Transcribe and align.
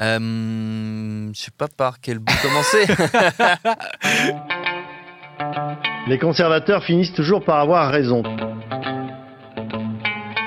Euh, 0.00 1.30
je 1.34 1.38
sais 1.38 1.50
pas 1.56 1.68
par 1.68 2.00
quel 2.00 2.18
bout 2.18 2.32
commencer. 2.42 2.86
Les 6.08 6.18
conservateurs 6.18 6.82
finissent 6.82 7.12
toujours 7.12 7.44
par 7.44 7.58
avoir 7.58 7.90
raison. 7.90 8.22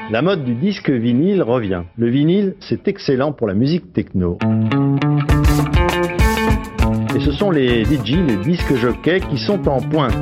La 0.09 0.23
mode 0.23 0.43
du 0.45 0.55
disque 0.55 0.89
vinyle 0.89 1.43
revient. 1.43 1.83
Le 1.97 2.09
vinyle, 2.09 2.55
c'est 2.59 2.87
excellent 2.87 3.33
pour 3.33 3.47
la 3.47 3.53
musique 3.53 3.93
techno. 3.93 4.39
Et 7.15 7.19
ce 7.19 7.31
sont 7.31 7.51
les 7.51 7.85
DJ, 7.85 8.15
les 8.27 8.37
disques 8.37 8.73
jockeys 8.75 9.21
qui 9.21 9.37
sont 9.37 9.67
en 9.67 9.79
pointe. 9.79 10.15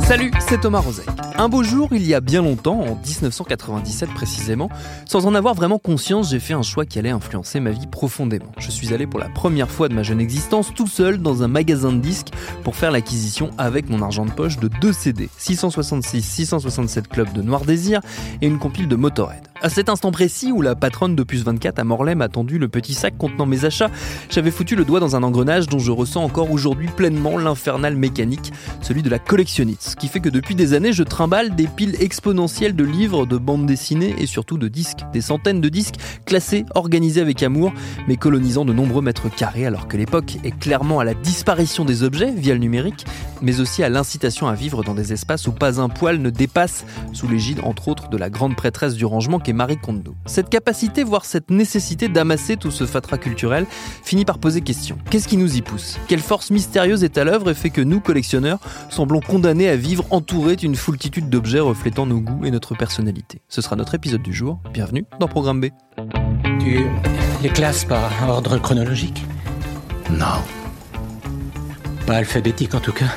Salut, 0.00 0.30
c'est 0.38 0.60
Thomas 0.60 0.80
Rozek. 0.80 1.08
Un 1.36 1.48
beau 1.48 1.64
jour, 1.64 1.88
il 1.90 2.06
y 2.06 2.14
a 2.14 2.20
bien 2.20 2.42
longtemps, 2.42 2.78
en 2.78 2.94
1997 2.94 4.08
précisément, 4.10 4.68
sans 5.04 5.26
en 5.26 5.34
avoir 5.34 5.54
vraiment 5.54 5.80
conscience, 5.80 6.30
j'ai 6.30 6.38
fait 6.38 6.54
un 6.54 6.62
choix 6.62 6.86
qui 6.86 7.00
allait 7.00 7.10
influencer 7.10 7.58
ma 7.58 7.72
vie 7.72 7.88
profondément. 7.88 8.52
Je 8.58 8.70
suis 8.70 8.94
allé 8.94 9.08
pour 9.08 9.18
la 9.18 9.28
première 9.28 9.68
fois 9.68 9.88
de 9.88 9.94
ma 9.94 10.04
jeune 10.04 10.20
existence 10.20 10.72
tout 10.72 10.86
seul 10.86 11.18
dans 11.18 11.42
un 11.42 11.48
magasin 11.48 11.90
de 11.90 11.98
disques 11.98 12.28
pour 12.62 12.76
faire 12.76 12.92
l'acquisition 12.92 13.50
avec 13.58 13.90
mon 13.90 14.00
argent 14.00 14.26
de 14.26 14.30
poche 14.30 14.60
de 14.60 14.68
deux 14.80 14.92
CD, 14.92 15.28
666-667 15.40 17.08
Club 17.08 17.32
de 17.32 17.42
Noir 17.42 17.64
Désir 17.64 18.00
et 18.40 18.46
une 18.46 18.60
compile 18.60 18.86
de 18.86 18.94
Motorhead. 18.94 19.42
À 19.60 19.70
cet 19.70 19.88
instant 19.88 20.12
précis 20.12 20.52
où 20.52 20.62
la 20.62 20.74
patronne 20.74 21.16
de 21.16 21.22
Puce 21.22 21.42
24 21.42 21.78
à 21.78 21.84
Morlaix 21.84 22.14
m'a 22.14 22.28
tendu 22.28 22.58
le 22.58 22.68
petit 22.68 22.92
sac 22.92 23.16
contenant 23.16 23.46
mes 23.46 23.64
achats, 23.64 23.90
j'avais 24.28 24.50
foutu 24.50 24.76
le 24.76 24.84
doigt 24.84 25.00
dans 25.00 25.16
un 25.16 25.22
engrenage 25.22 25.68
dont 25.68 25.78
je 25.78 25.90
ressens 25.90 26.22
encore 26.22 26.50
aujourd'hui 26.50 26.88
pleinement 26.88 27.38
l'infernal 27.38 27.96
mécanique, 27.96 28.52
celui 28.82 29.02
de 29.02 29.08
la 29.08 29.18
collectionnite. 29.18 29.82
Ce 29.82 29.96
qui 29.96 30.08
fait 30.08 30.20
que 30.20 30.28
depuis 30.28 30.54
des 30.54 30.74
années, 30.74 30.92
je 30.92 31.02
des 31.24 31.66
piles 31.66 31.96
exponentielles 32.00 32.76
de 32.76 32.84
livres, 32.84 33.24
de 33.24 33.38
bandes 33.38 33.64
dessinées 33.64 34.14
et 34.18 34.26
surtout 34.26 34.58
de 34.58 34.68
disques. 34.68 35.00
Des 35.14 35.22
centaines 35.22 35.62
de 35.62 35.70
disques 35.70 35.94
classés, 36.26 36.66
organisés 36.74 37.22
avec 37.22 37.42
amour, 37.42 37.72
mais 38.06 38.16
colonisant 38.16 38.66
de 38.66 38.74
nombreux 38.74 39.00
mètres 39.00 39.30
carrés, 39.34 39.64
alors 39.64 39.88
que 39.88 39.96
l'époque 39.96 40.36
est 40.44 40.56
clairement 40.58 41.00
à 41.00 41.04
la 41.04 41.14
disparition 41.14 41.86
des 41.86 42.02
objets 42.02 42.30
via 42.30 42.52
le 42.52 42.60
numérique, 42.60 43.06
mais 43.40 43.60
aussi 43.60 43.82
à 43.82 43.88
l'incitation 43.88 44.48
à 44.48 44.54
vivre 44.54 44.84
dans 44.84 44.92
des 44.92 45.14
espaces 45.14 45.46
où 45.46 45.52
pas 45.52 45.80
un 45.80 45.88
poil 45.88 46.18
ne 46.18 46.28
dépasse, 46.28 46.84
sous 47.14 47.26
l'égide 47.26 47.60
entre 47.62 47.88
autres 47.88 48.10
de 48.10 48.18
la 48.18 48.28
grande 48.28 48.54
prêtresse 48.54 48.94
du 48.94 49.06
rangement 49.06 49.38
qu'est 49.38 49.54
Marie 49.54 49.78
Kondo. 49.78 50.14
Cette 50.26 50.50
capacité, 50.50 51.04
voire 51.04 51.24
cette 51.24 51.50
nécessité 51.50 52.08
d'amasser 52.08 52.58
tout 52.58 52.70
ce 52.70 52.84
fatras 52.84 53.18
culturel, 53.18 53.66
finit 54.02 54.26
par 54.26 54.38
poser 54.38 54.60
question. 54.60 54.98
Qu'est-ce 55.10 55.28
qui 55.28 55.38
nous 55.38 55.56
y 55.56 55.62
pousse? 55.62 55.98
Quelle 56.06 56.20
force 56.20 56.50
mystérieuse 56.50 57.02
est 57.02 57.16
à 57.16 57.24
l'œuvre 57.24 57.50
et 57.50 57.54
fait 57.54 57.70
que 57.70 57.80
nous, 57.80 58.00
collectionneurs, 58.00 58.58
semblons 58.90 59.20
condamnés 59.20 59.70
à 59.70 59.76
vivre 59.76 60.04
entourés 60.10 60.56
d'une 60.56 60.76
foultitude 60.76 61.13
d'objets 61.22 61.60
reflétant 61.60 62.06
nos 62.06 62.20
goûts 62.20 62.44
et 62.44 62.50
notre 62.50 62.74
personnalité 62.74 63.40
Ce 63.48 63.62
sera 63.62 63.76
notre 63.76 63.94
épisode 63.94 64.22
du 64.22 64.32
jour. 64.32 64.60
Bienvenue 64.72 65.04
dans 65.20 65.28
Programme 65.28 65.60
B. 65.60 65.66
Tu 66.60 66.78
les 67.42 67.48
classes 67.50 67.84
par 67.84 68.10
ordre 68.28 68.58
chronologique 68.58 69.22
Non, 70.10 70.42
Pas 72.06 72.16
alphabétique 72.16 72.74
en 72.74 72.80
tout 72.80 72.92
cas. 72.92 73.12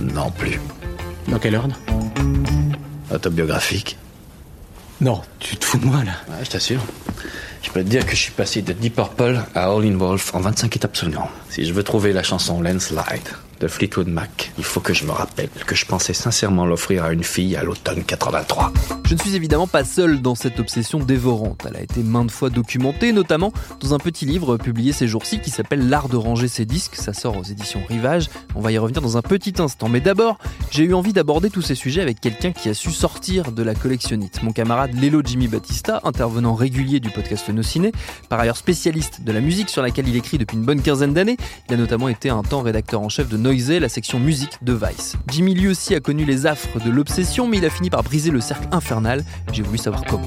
non 0.00 0.30
plus. 0.30 0.60
Dans 1.28 1.38
quel 1.38 1.56
ordre 1.56 1.76
Autobiographique 3.12 3.98
Non, 5.00 5.22
tu 5.38 5.56
te 5.56 5.64
fous 5.64 5.78
de 5.78 5.84
moi 5.86 6.04
là. 6.04 6.12
Ouais, 6.28 6.44
je 6.44 6.50
t'assure. 6.50 6.80
Je 7.62 7.70
peux 7.70 7.82
te 7.82 7.88
dire 7.88 8.04
que 8.06 8.12
je 8.12 8.16
suis 8.16 8.32
passé 8.32 8.62
de 8.62 8.72
Deep 8.72 8.94
Purple 8.94 9.40
à 9.54 9.64
All 9.70 9.84
in 9.84 9.96
Wolf 9.96 10.34
en 10.34 10.40
25 10.40 10.76
étapes 10.76 10.96
seulement. 10.96 11.28
Si 11.50 11.64
je 11.66 11.72
veux 11.72 11.82
trouver 11.82 12.12
la 12.12 12.22
chanson 12.22 12.62
Landslide 12.62 13.28
de 13.60 13.68
Fleetwood 13.68 14.08
Mac, 14.08 14.52
il 14.58 14.64
faut 14.64 14.80
que 14.80 14.94
je 14.94 15.04
me 15.04 15.10
rappelle 15.10 15.48
que 15.66 15.74
je 15.74 15.86
pensais 15.86 16.12
sincèrement 16.12 16.66
l'offrir 16.66 17.04
à 17.04 17.12
une 17.12 17.24
fille 17.24 17.56
à 17.56 17.62
l'automne 17.62 18.04
83. 18.04 18.72
Je 19.04 19.14
ne 19.14 19.18
suis 19.18 19.34
évidemment 19.34 19.66
pas 19.66 19.84
seul 19.84 20.20
dans 20.20 20.34
cette 20.34 20.60
obsession 20.60 20.98
dévorante. 20.98 21.66
Elle 21.66 21.76
a 21.76 21.82
été 21.82 22.02
maintes 22.02 22.30
fois 22.30 22.50
documentée, 22.50 23.12
notamment 23.12 23.52
dans 23.80 23.94
un 23.94 23.98
petit 23.98 24.26
livre 24.26 24.58
publié 24.58 24.92
ces 24.92 25.08
jours-ci 25.08 25.40
qui 25.40 25.50
s'appelle 25.50 25.88
L'art 25.88 26.08
de 26.08 26.16
ranger 26.16 26.46
ses 26.46 26.66
disques. 26.66 26.94
Ça 26.94 27.14
sort 27.14 27.38
aux 27.38 27.42
éditions 27.42 27.80
Rivage. 27.88 28.28
On 28.54 28.60
va 28.60 28.70
y 28.70 28.76
revenir 28.76 29.00
dans 29.00 29.16
un 29.16 29.22
petit 29.22 29.54
instant. 29.60 29.88
Mais 29.88 30.00
d'abord, 30.00 30.38
j'ai 30.70 30.84
eu 30.84 30.92
envie 30.92 31.14
d'aborder 31.14 31.48
tous 31.48 31.62
ces 31.62 31.74
sujets 31.74 32.02
avec 32.02 32.20
quelqu'un 32.20 32.52
qui 32.52 32.68
a 32.68 32.74
su 32.74 32.90
sortir 32.90 33.50
de 33.52 33.62
la 33.62 33.74
collectionnite. 33.74 34.42
Mon 34.42 34.52
camarade 34.52 34.94
Lelo 34.94 35.22
Jimmy 35.24 35.48
Battista, 35.48 36.00
intervenant 36.04 36.54
régulier 36.54 37.00
du 37.00 37.08
podcast 37.08 37.48
No 37.48 37.62
Ciné, 37.62 37.92
par 38.28 38.40
ailleurs 38.40 38.58
spécialiste 38.58 39.22
de 39.22 39.32
la 39.32 39.40
musique 39.40 39.70
sur 39.70 39.80
laquelle 39.80 40.06
il 40.06 40.16
écrit 40.16 40.36
depuis 40.36 40.58
une 40.58 40.64
bonne 40.64 40.82
quinzaine 40.82 41.14
d'années. 41.14 41.38
Il 41.68 41.74
a 41.74 41.78
notamment 41.78 42.08
été 42.08 42.28
un 42.28 42.42
temps 42.42 42.60
rédacteur 42.60 43.00
en 43.00 43.08
chef 43.08 43.30
de 43.30 43.38
La 43.48 43.88
section 43.88 44.20
musique 44.20 44.62
de 44.62 44.74
Vice. 44.74 45.16
Jimmy 45.30 45.54
lui 45.54 45.68
aussi 45.68 45.94
a 45.94 46.00
connu 46.00 46.26
les 46.26 46.44
affres 46.44 46.84
de 46.84 46.90
l'obsession, 46.90 47.48
mais 47.48 47.56
il 47.56 47.64
a 47.64 47.70
fini 47.70 47.88
par 47.88 48.02
briser 48.02 48.30
le 48.30 48.40
cercle 48.40 48.68
infernal. 48.72 49.24
J'ai 49.52 49.62
voulu 49.62 49.78
savoir 49.78 50.04
comment. 50.04 50.26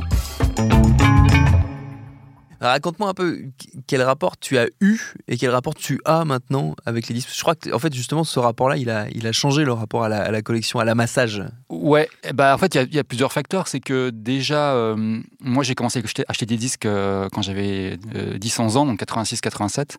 Raconte-moi 2.59 3.09
un 3.09 3.13
peu 3.13 3.43
quel 3.85 4.01
rapport 4.01 4.37
tu 4.37 4.57
as 4.57 4.65
eu 4.81 4.99
et 5.27 5.37
quel 5.37 5.51
rapport 5.51 5.75
tu 5.75 6.01
as 6.03 6.25
maintenant 6.25 6.75
avec 6.87 7.07
les 7.09 7.13
disques? 7.13 7.29
Je 7.31 7.41
crois 7.41 7.53
que 7.53 7.71
en 7.71 7.77
fait 7.77 7.93
justement 7.93 8.23
ce 8.23 8.39
rapport-là, 8.39 8.77
il 8.77 8.89
a, 8.89 9.07
il 9.11 9.27
a 9.27 9.31
changé 9.31 9.65
le 9.65 9.73
rapport 9.73 10.03
à 10.03 10.09
la, 10.09 10.23
à 10.23 10.31
la 10.31 10.41
collection, 10.41 10.79
à 10.79 10.85
l'amassage. 10.85 11.43
Ouais, 11.71 12.09
ben, 12.33 12.53
en 12.53 12.57
fait, 12.57 12.75
il 12.75 12.77
y 12.77 12.81
a- 12.81 12.83
il 12.83 12.93
y, 12.95 12.99
a 12.99 13.03
plusieurs 13.05 13.31
facteurs. 13.31 13.67
C'est 13.69 13.79
que 13.79 14.09
déjà, 14.09 14.73
euh, 14.73 15.19
moi, 15.39 15.63
j'ai 15.63 15.73
commencé 15.73 15.99
à 15.99 16.03
acheter, 16.27 16.45
des 16.45 16.57
disques 16.57 16.85
euh, 16.85 17.29
quand 17.31 17.41
j'avais 17.41 17.97
euh, 18.15 18.37
10-11 18.37 18.75
ans, 18.77 18.85
donc 18.85 18.99
86-87. 18.99 19.95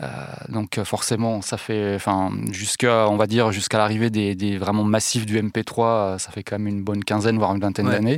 Euh, 0.00 0.06
donc 0.48 0.82
forcément, 0.84 1.42
ça 1.42 1.58
fait, 1.58 1.94
enfin, 1.94 2.30
jusqu'à, 2.50 3.08
on 3.08 3.16
va 3.16 3.26
dire, 3.26 3.52
jusqu'à 3.52 3.76
l'arrivée 3.78 4.08
des, 4.10 4.34
des 4.34 4.56
vraiment 4.56 4.82
massifs 4.84 5.26
du 5.26 5.38
MP3, 5.40 5.84
euh, 6.14 6.18
ça 6.18 6.30
fait 6.32 6.42
quand 6.42 6.58
même 6.58 6.66
une 6.66 6.82
bonne 6.82 7.04
quinzaine, 7.04 7.36
voire 7.36 7.54
une 7.54 7.60
vingtaine 7.60 7.86
Ouais. 7.86 7.92
d'années. 7.92 8.16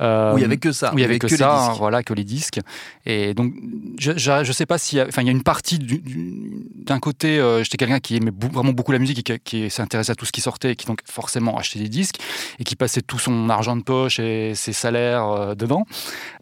Où 0.00 0.38
il 0.38 0.40
y 0.40 0.44
avait 0.44 0.56
que 0.56 0.72
ça. 0.72 0.92
où 0.94 0.98
il 0.98 1.02
y 1.02 1.04
avait 1.04 1.18
que, 1.18 1.28
ça, 1.28 1.66
hein, 1.66 1.74
voilà, 1.78 2.02
que 2.02 2.14
les 2.14 2.24
disques. 2.24 2.58
Et 3.06 3.34
donc, 3.34 3.52
je, 3.98 4.12
je 4.16 4.52
sais 4.52 4.66
pas 4.66 4.78
s'il 4.78 4.98
y 4.98 5.00
a, 5.02 5.06
enfin, 5.06 5.20
il 5.22 5.26
y 5.26 5.28
a 5.28 5.32
une 5.32 5.42
partie 5.42 5.78
du- 5.78 5.98
du- 5.98 6.64
d'un 6.74 6.98
côté, 6.98 7.38
j'étais 7.62 7.76
quelqu'un 7.76 8.00
qui 8.00 8.16
aimait 8.16 8.32
vraiment 8.52 8.72
beaucoup 8.72 8.92
la 8.92 8.98
musique 8.98 9.18
et 9.30 9.38
qui, 9.38 9.64
qui 9.64 9.70
s'intéressait 9.70 10.12
à 10.12 10.14
tout 10.16 10.24
ce 10.24 10.32
qui 10.32 10.40
sortait 10.40 10.72
et 10.72 10.76
qui 10.76 10.86
donc 10.86 11.00
forcément 11.04 11.58
achetait 11.58 11.78
des 11.80 11.88
disques 11.88 12.16
et 12.58 12.64
qui 12.64 12.76
passait 12.76 13.02
tout 13.02 13.18
son 13.18 13.48
argent 13.50 13.76
de 13.76 13.82
poche 13.82 14.18
et 14.18 14.54
ses 14.54 14.72
salaires 14.72 15.26
euh, 15.26 15.54
dedans. 15.54 15.84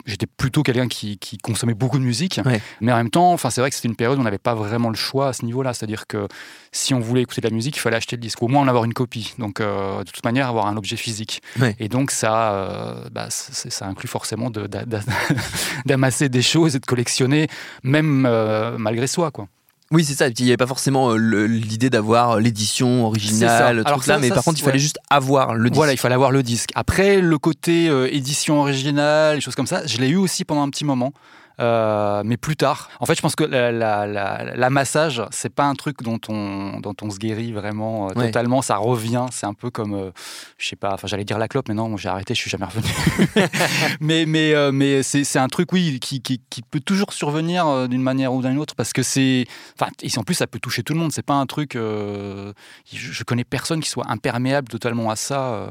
J'étais 0.06 0.26
plutôt 0.26 0.62
quelqu'un 0.62 0.88
qui, 0.88 1.18
qui 1.18 1.36
consommait 1.38 1.74
beaucoup 1.74 1.98
de 1.98 2.04
musique, 2.04 2.40
Ouais. 2.46 2.60
mais 2.80 2.92
en 2.92 2.96
même 2.96 3.10
temps, 3.10 3.32
enfin, 3.32 3.50
c'est 3.50 3.60
vrai 3.60 3.68
que 3.68 3.76
c'était 3.76 3.88
une 3.88 3.96
période 3.96 4.16
où 4.16 4.20
on 4.20 4.24
n'avait 4.24 4.38
pas 4.38 4.54
vraiment 4.54 4.88
le 4.88 4.94
choix 4.96 5.28
à 5.28 5.32
ce 5.34 5.44
niveau-là. 5.44 5.74
C'est-à-dire 5.74 6.06
que 6.06 6.26
si 6.72 6.94
on 6.94 7.00
voulait 7.00 7.22
écouter 7.22 7.40
de 7.42 7.48
la 7.48 7.54
musique, 7.54 7.76
il 7.76 7.80
fallait 7.80 7.96
acheter 7.96 8.16
le 8.16 8.22
disque, 8.22 8.42
au 8.42 8.48
moins 8.48 8.62
en 8.62 8.68
avoir 8.68 8.84
une 8.84 8.94
copie. 8.94 9.34
Donc, 9.38 9.60
euh, 9.60 9.98
de 10.04 10.10
toute 10.10 10.24
manière, 10.24 10.48
avoir 10.48 10.66
un 10.66 10.76
objet 10.78 10.96
physique. 10.96 11.42
Ouais. 11.60 11.76
Et 11.78 11.88
donc, 11.88 12.10
ça, 12.10 12.52
euh, 12.54 13.08
bah, 13.12 13.26
ça 13.30 13.86
inclut 13.86 14.08
forcément 14.08 14.48
de- 14.50 14.66
d'amasser 15.86 16.28
des 16.28 16.42
choses 16.42 16.76
et 16.76 16.78
de 16.80 16.86
collectionner, 16.86 17.48
même 17.82 18.24
euh, 18.26 18.76
malgré 18.78 19.06
soi, 19.06 19.30
quoi. 19.30 19.48
Oui, 19.90 20.04
c'est 20.04 20.14
ça. 20.14 20.28
Il 20.28 20.44
n'y 20.44 20.50
avait 20.50 20.58
pas 20.58 20.66
forcément 20.66 21.12
euh, 21.12 21.46
l'idée 21.46 21.88
d'avoir 21.88 22.38
l'édition 22.40 23.06
originale, 23.06 23.76
le 23.76 23.86
Alors 23.86 24.00
truc 24.00 24.08
là, 24.08 24.14
ça, 24.14 24.20
mais 24.20 24.28
ça, 24.28 24.34
par 24.34 24.44
contre, 24.44 24.58
il 24.58 24.62
fallait 24.62 24.74
ouais. 24.74 24.78
juste 24.78 24.98
avoir 25.08 25.54
le 25.54 25.70
disque. 25.70 25.76
Voilà, 25.76 25.92
il 25.92 25.96
fallait 25.96 26.14
avoir 26.14 26.30
le 26.30 26.42
disque. 26.42 26.70
Après, 26.74 27.20
le 27.20 27.38
côté 27.38 27.88
euh, 27.88 28.12
édition 28.12 28.60
originale, 28.60 29.36
les 29.36 29.40
choses 29.40 29.54
comme 29.54 29.66
ça, 29.66 29.86
je 29.86 29.96
l'ai 29.98 30.08
eu 30.08 30.16
aussi 30.16 30.44
pendant 30.44 30.62
un 30.62 30.68
petit 30.68 30.84
moment. 30.84 31.12
Euh, 31.60 32.22
mais 32.24 32.36
plus 32.36 32.56
tard. 32.56 32.88
En 33.00 33.06
fait, 33.06 33.14
je 33.14 33.20
pense 33.20 33.34
que 33.36 33.44
la- 33.44 33.72
la- 33.72 34.06
la- 34.06 34.54
l'amassage, 34.56 35.22
c'est 35.30 35.52
pas 35.52 35.64
un 35.64 35.74
truc 35.74 36.02
dont 36.02 36.18
on, 36.28 36.80
dont 36.80 36.94
on 37.02 37.10
se 37.10 37.18
guérit 37.18 37.52
vraiment 37.52 38.08
euh, 38.10 38.12
Ouais. 38.14 38.26
totalement. 38.26 38.62
Ça 38.62 38.76
revient. 38.76 39.26
C'est 39.32 39.46
un 39.46 39.54
peu 39.54 39.70
comme, 39.70 39.94
euh, 39.94 40.10
je 40.58 40.68
sais 40.68 40.76
pas, 40.76 40.94
enfin, 40.94 41.06
j'allais 41.08 41.24
dire 41.24 41.38
la 41.38 41.48
clope, 41.48 41.68
mais 41.68 41.74
non, 41.74 41.96
j'ai 41.96 42.08
arrêté, 42.08 42.34
je 42.34 42.40
suis 42.40 42.50
jamais 42.50 42.66
revenu. 42.66 42.86
mais 44.00 44.24
mais, 44.26 44.52
mais 44.72 45.02
c'est 45.02 45.38
un 45.38 45.48
truc, 45.48 45.72
oui, 45.72 45.98
qui, 46.00 46.20
qui, 46.22 46.40
qui 46.50 46.62
peut 46.62 46.80
toujours 46.80 47.12
survenir 47.12 47.88
d'une 47.88 48.02
manière 48.02 48.32
ou 48.32 48.42
d'une 48.42 48.58
autre 48.58 48.74
parce 48.74 48.92
que 48.92 49.02
c'est. 49.02 49.46
Enfin, 49.78 49.90
et 50.02 50.08
en 50.18 50.22
plus, 50.22 50.34
ça 50.34 50.46
peut 50.46 50.58
toucher 50.60 50.82
tout 50.82 50.94
le 50.94 51.00
monde. 51.00 51.12
C'est 51.12 51.22
pas 51.22 51.34
un 51.34 51.46
truc. 51.46 51.72
je, 51.74 52.52
je 52.92 53.24
connais 53.24 53.44
personne 53.44 53.80
qui 53.80 53.88
soit 53.90 54.10
imperméable 54.10 54.68
totalement 54.68 55.10
à 55.10 55.16
ça. 55.16 55.68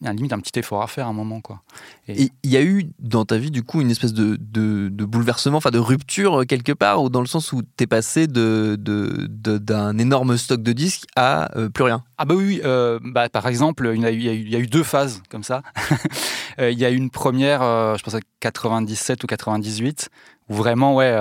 il 0.00 0.06
y 0.06 0.10
a 0.10 0.12
limite 0.12 0.32
un 0.32 0.40
petit 0.40 0.58
effort 0.58 0.82
à 0.82 0.86
faire 0.86 1.06
à 1.06 1.10
un 1.10 1.12
moment, 1.12 1.40
quoi. 1.40 1.62
Et 2.08 2.30
il 2.42 2.50
y 2.50 2.56
a 2.56 2.62
eu 2.62 2.88
dans 2.98 3.24
ta 3.24 3.36
vie, 3.38 3.50
du 3.50 3.62
coup, 3.62 3.80
une 3.80 3.90
espèce 3.90 4.12
de, 4.12 4.36
de, 4.40 4.88
de 4.90 5.04
bouleversement, 5.16 5.58
enfin 5.58 5.70
de 5.70 5.78
rupture 5.78 6.40
euh, 6.40 6.44
quelque 6.44 6.72
part, 6.72 7.02
ou 7.02 7.08
dans 7.08 7.20
le 7.20 7.26
sens 7.26 7.52
où 7.52 7.62
t'es 7.76 7.86
passé 7.86 8.26
de, 8.26 8.76
d'un 8.78 9.98
énorme 9.98 10.36
stock 10.36 10.62
de 10.62 10.72
disques 10.72 11.04
à 11.16 11.56
euh, 11.58 11.68
plus 11.68 11.84
rien? 11.84 12.04
Ah 12.18 12.24
bah 12.24 12.34
oui, 12.34 12.60
euh, 12.64 12.98
bah, 13.02 13.28
par 13.28 13.46
exemple, 13.48 13.90
il 13.94 14.02
y, 14.02 14.06
a 14.06 14.10
eu, 14.10 14.18
il 14.18 14.50
y 14.50 14.56
a 14.56 14.58
eu- 14.58 14.66
deux 14.66 14.82
phases 14.82 15.22
comme 15.30 15.42
ça. 15.42 15.62
Il 16.58 16.78
y 16.78 16.86
a 16.86 16.90
eu 16.90 16.96
une 16.96 17.10
première, 17.10 17.60
je 17.60 18.02
pense 18.02 18.14
à 18.14 18.20
97 18.40 19.22
ou 19.22 19.26
98, 19.26 20.08
où 20.48 20.54
vraiment, 20.54 20.94
ouais, 20.94 21.12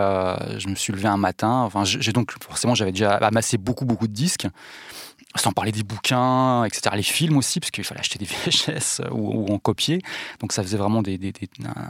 je 0.58 0.70
me 0.70 0.76
suis 0.76 0.94
levé 0.94 1.10
un 1.10 1.18
matin. 1.18 1.64
Enfin, 1.66 1.84
j'ai 1.84 2.14
donc 2.14 2.32
forcément, 2.42 2.74
j'avais 2.74 2.94
déjà 2.94 3.16
amassé 3.16 3.58
beaucoup, 3.58 3.84
beaucoup 3.84 4.08
de 4.08 4.14
disques. 4.14 4.48
Sans 5.36 5.52
parler 5.52 5.72
des 5.72 5.84
bouquins, 5.84 6.64
etc. 6.64 6.96
Les 6.96 7.04
films 7.04 7.38
aussi, 7.38 7.60
parce 7.60 7.72
qu'il 7.72 7.84
fallait 7.84 8.00
acheter 8.00 8.18
des 8.20 8.26
VHS 8.26 9.02
ou, 9.12 9.54
en 9.54 9.60
copier. 9.60 10.02
Donc 10.40 10.54
ça 10.54 10.64
faisait 10.64 10.78
vraiment 10.78 11.02
des, 11.02 11.20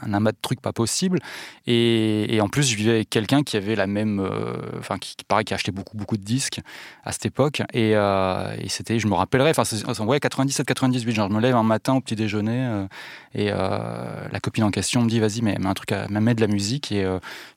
un 0.02 0.14
amas 0.14 0.32
de 0.32 0.38
trucs 0.42 0.62
pas 0.62 0.74
possibles. 0.74 1.20
Et, 1.68 2.40
en 2.42 2.50
plus, 2.50 2.70
je 2.70 2.76
vivais 2.76 2.92
avec 2.92 3.10
quelqu'un 3.10 3.44
qui 3.44 3.58
avait 3.58 3.76
la 3.76 3.88
même. 3.88 4.20
euh, 4.20 4.56
Enfin, 4.80 4.98
qui, 4.98 5.16
pareil, 5.28 5.46
qui 5.46 5.54
achetait 5.54 5.72
beaucoup, 5.72 5.98
beaucoup 5.98 6.18
de 6.18 6.24
disques 6.24 6.60
à 7.04 7.12
cette 7.12 7.26
époque. 7.26 7.62
Et, 7.74 7.96
euh, 7.96 8.56
c'était, 8.68 9.00
je 9.00 9.08
me 9.08 9.14
rappellerai, 9.14 9.52
enfin, 9.52 9.64
ouais, 10.06 10.18
97-98, 10.18 11.12
genre, 11.12 11.30
je 11.30 11.36
me 11.36 11.42
lève 11.42 11.56
un 11.56 11.64
matin 11.64 11.94
au 11.94 12.02
petit 12.02 12.16
déjeuner 12.16 12.66
euh, 12.66 12.88
et 13.34 13.50
la 13.50 14.40
copine 14.42 14.64
en 14.64 14.72
question 14.72 15.02
me 15.02 15.10
dit, 15.10 15.20
vas-y, 15.20 15.42
mais 15.42 15.58
mets 15.58 15.68
un 15.68 15.74
truc, 15.74 15.92
à, 15.92 16.08
mets 16.08 16.36
de 16.36 16.42
la 16.42 16.48
musique. 16.48 16.92
Et 16.92 17.06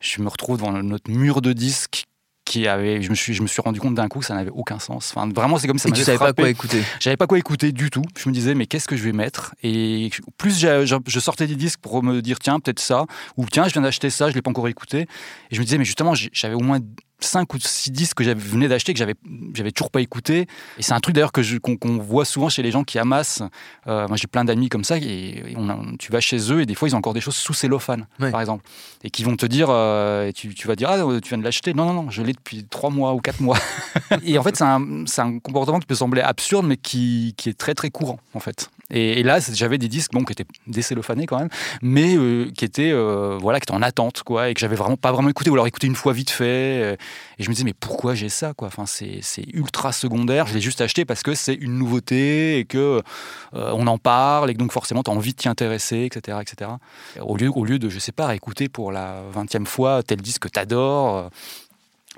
je 0.00 0.23
me 0.23 0.29
retrouve 0.29 0.58
devant 0.58 0.73
notre 0.73 1.11
mur 1.11 1.41
de 1.41 1.52
disques 1.52 2.05
qui 2.49 2.67
avait, 2.67 3.03
je 3.03 3.11
me 3.11 3.15
suis, 3.15 3.35
je 3.35 3.43
me 3.43 3.47
suis 3.47 3.61
rendu 3.61 3.79
compte 3.79 3.95
d'un 3.95 4.09
coup 4.09 4.21
que 4.21 4.25
ça 4.25 4.35
n'avait 4.35 4.50
aucun 4.50 4.79
sens. 4.79 5.12
Enfin, 5.15 5.29
vraiment, 5.29 5.59
c'est 5.59 5.69
comme 5.69 5.79
ça 5.79 5.91
Et 5.91 5.93
tu 5.93 6.03
savais 6.03 6.19
pas 6.19 6.33
quoi 6.33 6.49
écouter. 6.49 6.83
J'avais 6.99 7.19
pas 7.19 7.27
quoi 7.27 7.39
écouter 7.39 7.73
du 7.73 7.91
tout. 7.91 8.03
Je 8.17 8.29
me 8.29 8.35
disais, 8.35 8.55
mais 8.55 8.67
qu'est-ce 8.67 8.89
que 8.89 8.97
je 8.97 9.05
vais 9.05 9.12
mettre? 9.12 9.55
Et 9.62 10.11
plus 10.39 10.59
je, 10.59 11.21
sortais 11.21 11.47
des 11.47 11.56
disques 11.56 11.81
pour 11.81 12.03
me 12.03 12.23
dire, 12.23 12.39
tiens, 12.39 12.59
peut-être 12.59 12.81
ça, 12.81 13.05
ou 13.37 13.45
tiens, 13.50 13.69
je 13.69 13.75
viens 13.75 13.83
d'acheter 13.83 14.09
ça, 14.09 14.31
je 14.31 14.35
l'ai 14.35 14.43
pas 14.43 14.50
encore 14.50 14.69
écouté. 14.69 15.03
Et 15.50 15.55
je 15.55 15.61
me 15.61 15.65
disais, 15.65 15.77
mais 15.77 15.85
justement, 15.85 16.15
j'avais 16.15 16.55
au 16.55 16.61
moins 16.61 16.81
5 17.20 17.53
ou 17.55 17.59
6 17.59 17.91
disques 17.91 18.17
que 18.19 18.25
j'avais 18.25 18.41
venais 18.41 18.69
d'acheter 18.69 18.93
que 18.93 18.99
j'avais 18.99 19.15
j'avais 19.55 19.73
toujours 19.73 19.91
pas 19.91 20.00
écouté. 20.00 20.47
Et 20.79 20.82
c'est 20.82 20.93
un 20.93 21.00
truc 21.00 21.15
d'ailleurs 21.15 21.32
que 21.32 21.41
qu'on 21.59 21.99
voit 21.99 22.25
souvent 22.25 22.49
chez 22.49 22.62
les 22.62 22.70
gens 22.70 22.85
qui 22.85 22.99
amassent. 22.99 23.43
Euh, 23.87 24.06
moi 24.09 24.17
j'ai 24.17 24.26
plein 24.29 24.44
d'amis 24.44 24.69
comme 24.69 24.85
ça 24.85 24.99
et, 24.99 25.03
et 25.03 25.55
on 25.56 25.69
a- 25.69 25.79
tu 25.99 26.12
vas 26.12 26.20
chez 26.20 26.53
eux 26.53 26.61
et 26.61 26.67
des 26.67 26.75
fois 26.75 26.88
ils 26.88 26.94
ont 26.94 26.99
encore 26.99 27.15
des 27.15 27.20
choses 27.20 27.37
sous 27.37 27.55
cellophane 27.55 28.06
par 28.31 28.41
exemple. 28.41 28.65
Et 29.03 29.11
qui 29.11 29.25
vont 29.25 29.37
te 29.37 29.47
dire 29.47 29.69
euh, 29.70 30.29
et 30.29 30.32
tu, 30.32 30.55
tu 30.55 30.69
vas 30.69 30.76
dire 30.76 30.91
ah 30.91 30.99
tu 31.23 31.29
viens 31.31 31.38
de 31.38 31.44
l'acheter. 31.44 31.75
Non 31.75 31.87
non 31.87 32.03
non 32.05 32.11
je 32.11 32.23
l'ai 32.23 32.32
depuis 32.32 32.65
3 32.65 32.91
mois 32.91 33.15
ou 33.15 33.20
4 33.20 33.41
mois. 33.41 33.59
Et 34.25 34.38
en 34.38 34.43
fait 34.43 34.56
c'est 34.56 34.65
un, 34.65 35.05
un 35.19 35.38
comportement 35.41 35.79
qui 35.81 35.87
peut 35.87 35.94
sembler 35.94 36.20
absurde 36.23 36.67
mais 36.67 36.76
qui, 36.76 37.35
qui 37.37 37.49
est 37.49 37.59
très 37.59 37.75
très 37.75 37.91
courant 37.91 38.19
en 38.35 38.41
fait. 38.41 38.70
Et, 38.91 39.20
et 39.20 39.23
là 39.23 39.38
j'avais 39.53 39.76
des 39.76 39.88
disques 39.88 40.12
bon 40.12 40.25
qui 40.25 40.32
étaient 40.32 40.47
décellophanés 40.67 41.26
quand 41.26 41.38
même 41.38 41.50
mais 41.82 42.17
euh, 42.17 42.50
qui 42.56 42.65
étaient 42.65 42.91
euh, 42.91 43.37
voilà 43.41 43.61
qui 43.61 43.65
étaient 43.65 43.75
en 43.75 43.82
attente 43.82 44.23
quoi 44.23 44.49
et 44.49 44.55
que 44.55 44.61
j'avais 44.61 44.76
vraiment 44.76 44.97
pas 44.97 45.12
vraiment 45.12 45.29
écouté 45.29 45.50
ou 45.50 45.55
alors 45.55 45.67
écouté 45.67 45.87
une 45.87 45.94
fois 45.94 46.12
vite 46.15 46.31
fait 46.31 46.44
euh, 46.82 46.97
et 47.38 47.43
je 47.43 47.49
me 47.49 47.55
disais 47.55 47.64
mais 47.64 47.75
pourquoi 47.75 48.14
j'ai 48.14 48.28
ça 48.28 48.55
quoi? 48.55 48.69
Enfin 48.69 48.84
c'est 48.87 49.22
ultra 49.52 49.93
secondaire 49.93 50.46
je 50.46 50.55
l'ai 50.55 50.60
juste 50.60 50.81
acheté 50.81 51.05
parce 51.05 51.22
que 51.22 51.34
c'est 51.34 51.55
une 51.55 51.78
nouveauté 51.78 52.58
et 52.58 52.64
que 52.64 53.02
euh, 53.55 53.72
on 53.75 53.87
en 53.87 53.99
parle 53.99 54.50
et 54.50 54.55
que 54.55 54.58
donc 54.58 54.72
forcément 54.72 55.02
tu 55.02 55.10
as 55.10 55.14
envie 55.14 55.32
de 55.32 55.38
t'y 55.38 55.49
intéresser 55.49 56.02
etc 56.02 56.38
etc 56.40 56.70
au 57.20 57.37
lieu 57.37 57.78
de 57.78 57.88
je 57.88 57.99
sais 57.99 58.12
pas 58.12 58.34
écouter 58.34 58.69
pour 58.69 58.93
la 58.93 59.22
vingtième 59.32 59.66
fois 59.66 60.02
tel 60.02 60.20
disque 60.20 60.43
que 60.43 60.49
t'adores 60.49 61.31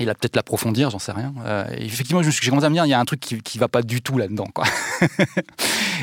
il 0.01 0.09
a 0.09 0.15
peut-être 0.15 0.35
l'approfondir, 0.35 0.91
j'en 0.91 0.99
sais 0.99 1.13
rien. 1.13 1.35
Euh, 1.45 1.67
effectivement, 1.77 2.23
j'ai 2.23 2.49
commencé 2.49 2.67
à 2.67 2.71
me 2.71 2.75
dire, 2.75 2.87
il 2.87 2.89
y 2.89 2.95
a 2.95 2.99
un 2.99 3.05
truc 3.05 3.21
qui, 3.21 3.41
qui 3.43 3.59
va 3.59 3.69
pas 3.69 3.83
du 3.83 4.01
tout 4.01 4.17
là-dedans. 4.17 4.49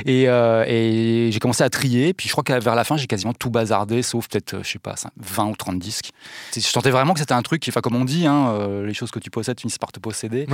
et 0.06 0.28
euh, 0.30 0.64
et 0.68 1.30
j'ai 1.32 1.40
commencé 1.40 1.64
à 1.64 1.70
trier. 1.70 2.14
Puis 2.14 2.28
je 2.28 2.32
crois 2.34 2.44
qu'à 2.44 2.60
vers 2.60 2.76
la 2.76 2.84
fin, 2.84 2.98
j'ai 2.98 3.08
quasiment 3.08 3.34
tout 3.34 3.50
bazardé, 3.50 4.02
sauf 4.02 4.28
peut-être, 4.28 4.56
euh, 4.56 4.64
je 4.64 4.72
sais 4.72 4.80
pas, 4.80 4.96
20 5.18 5.46
ou 5.48 5.56
30 5.56 5.80
disques. 5.80 6.12
Je 6.56 6.60
sentais 6.62 6.92
vraiment 6.92 7.14
que 7.14 7.20
c'était 7.20 7.34
un 7.34 7.42
truc, 7.42 7.62
qui- 7.62 7.70
enfin, 7.70 7.82
comme 7.82 7.96
on 7.96 8.06
dit, 8.06 8.28
hein, 8.28 8.50
euh, 8.52 8.86
les 8.86 8.94
choses 8.94 9.12
que 9.12 9.20
tu 9.20 9.30
possèdes 9.30 9.60
finissent 9.60 9.78
par 9.78 9.92
te 9.92 10.00
posséder. 10.00 10.46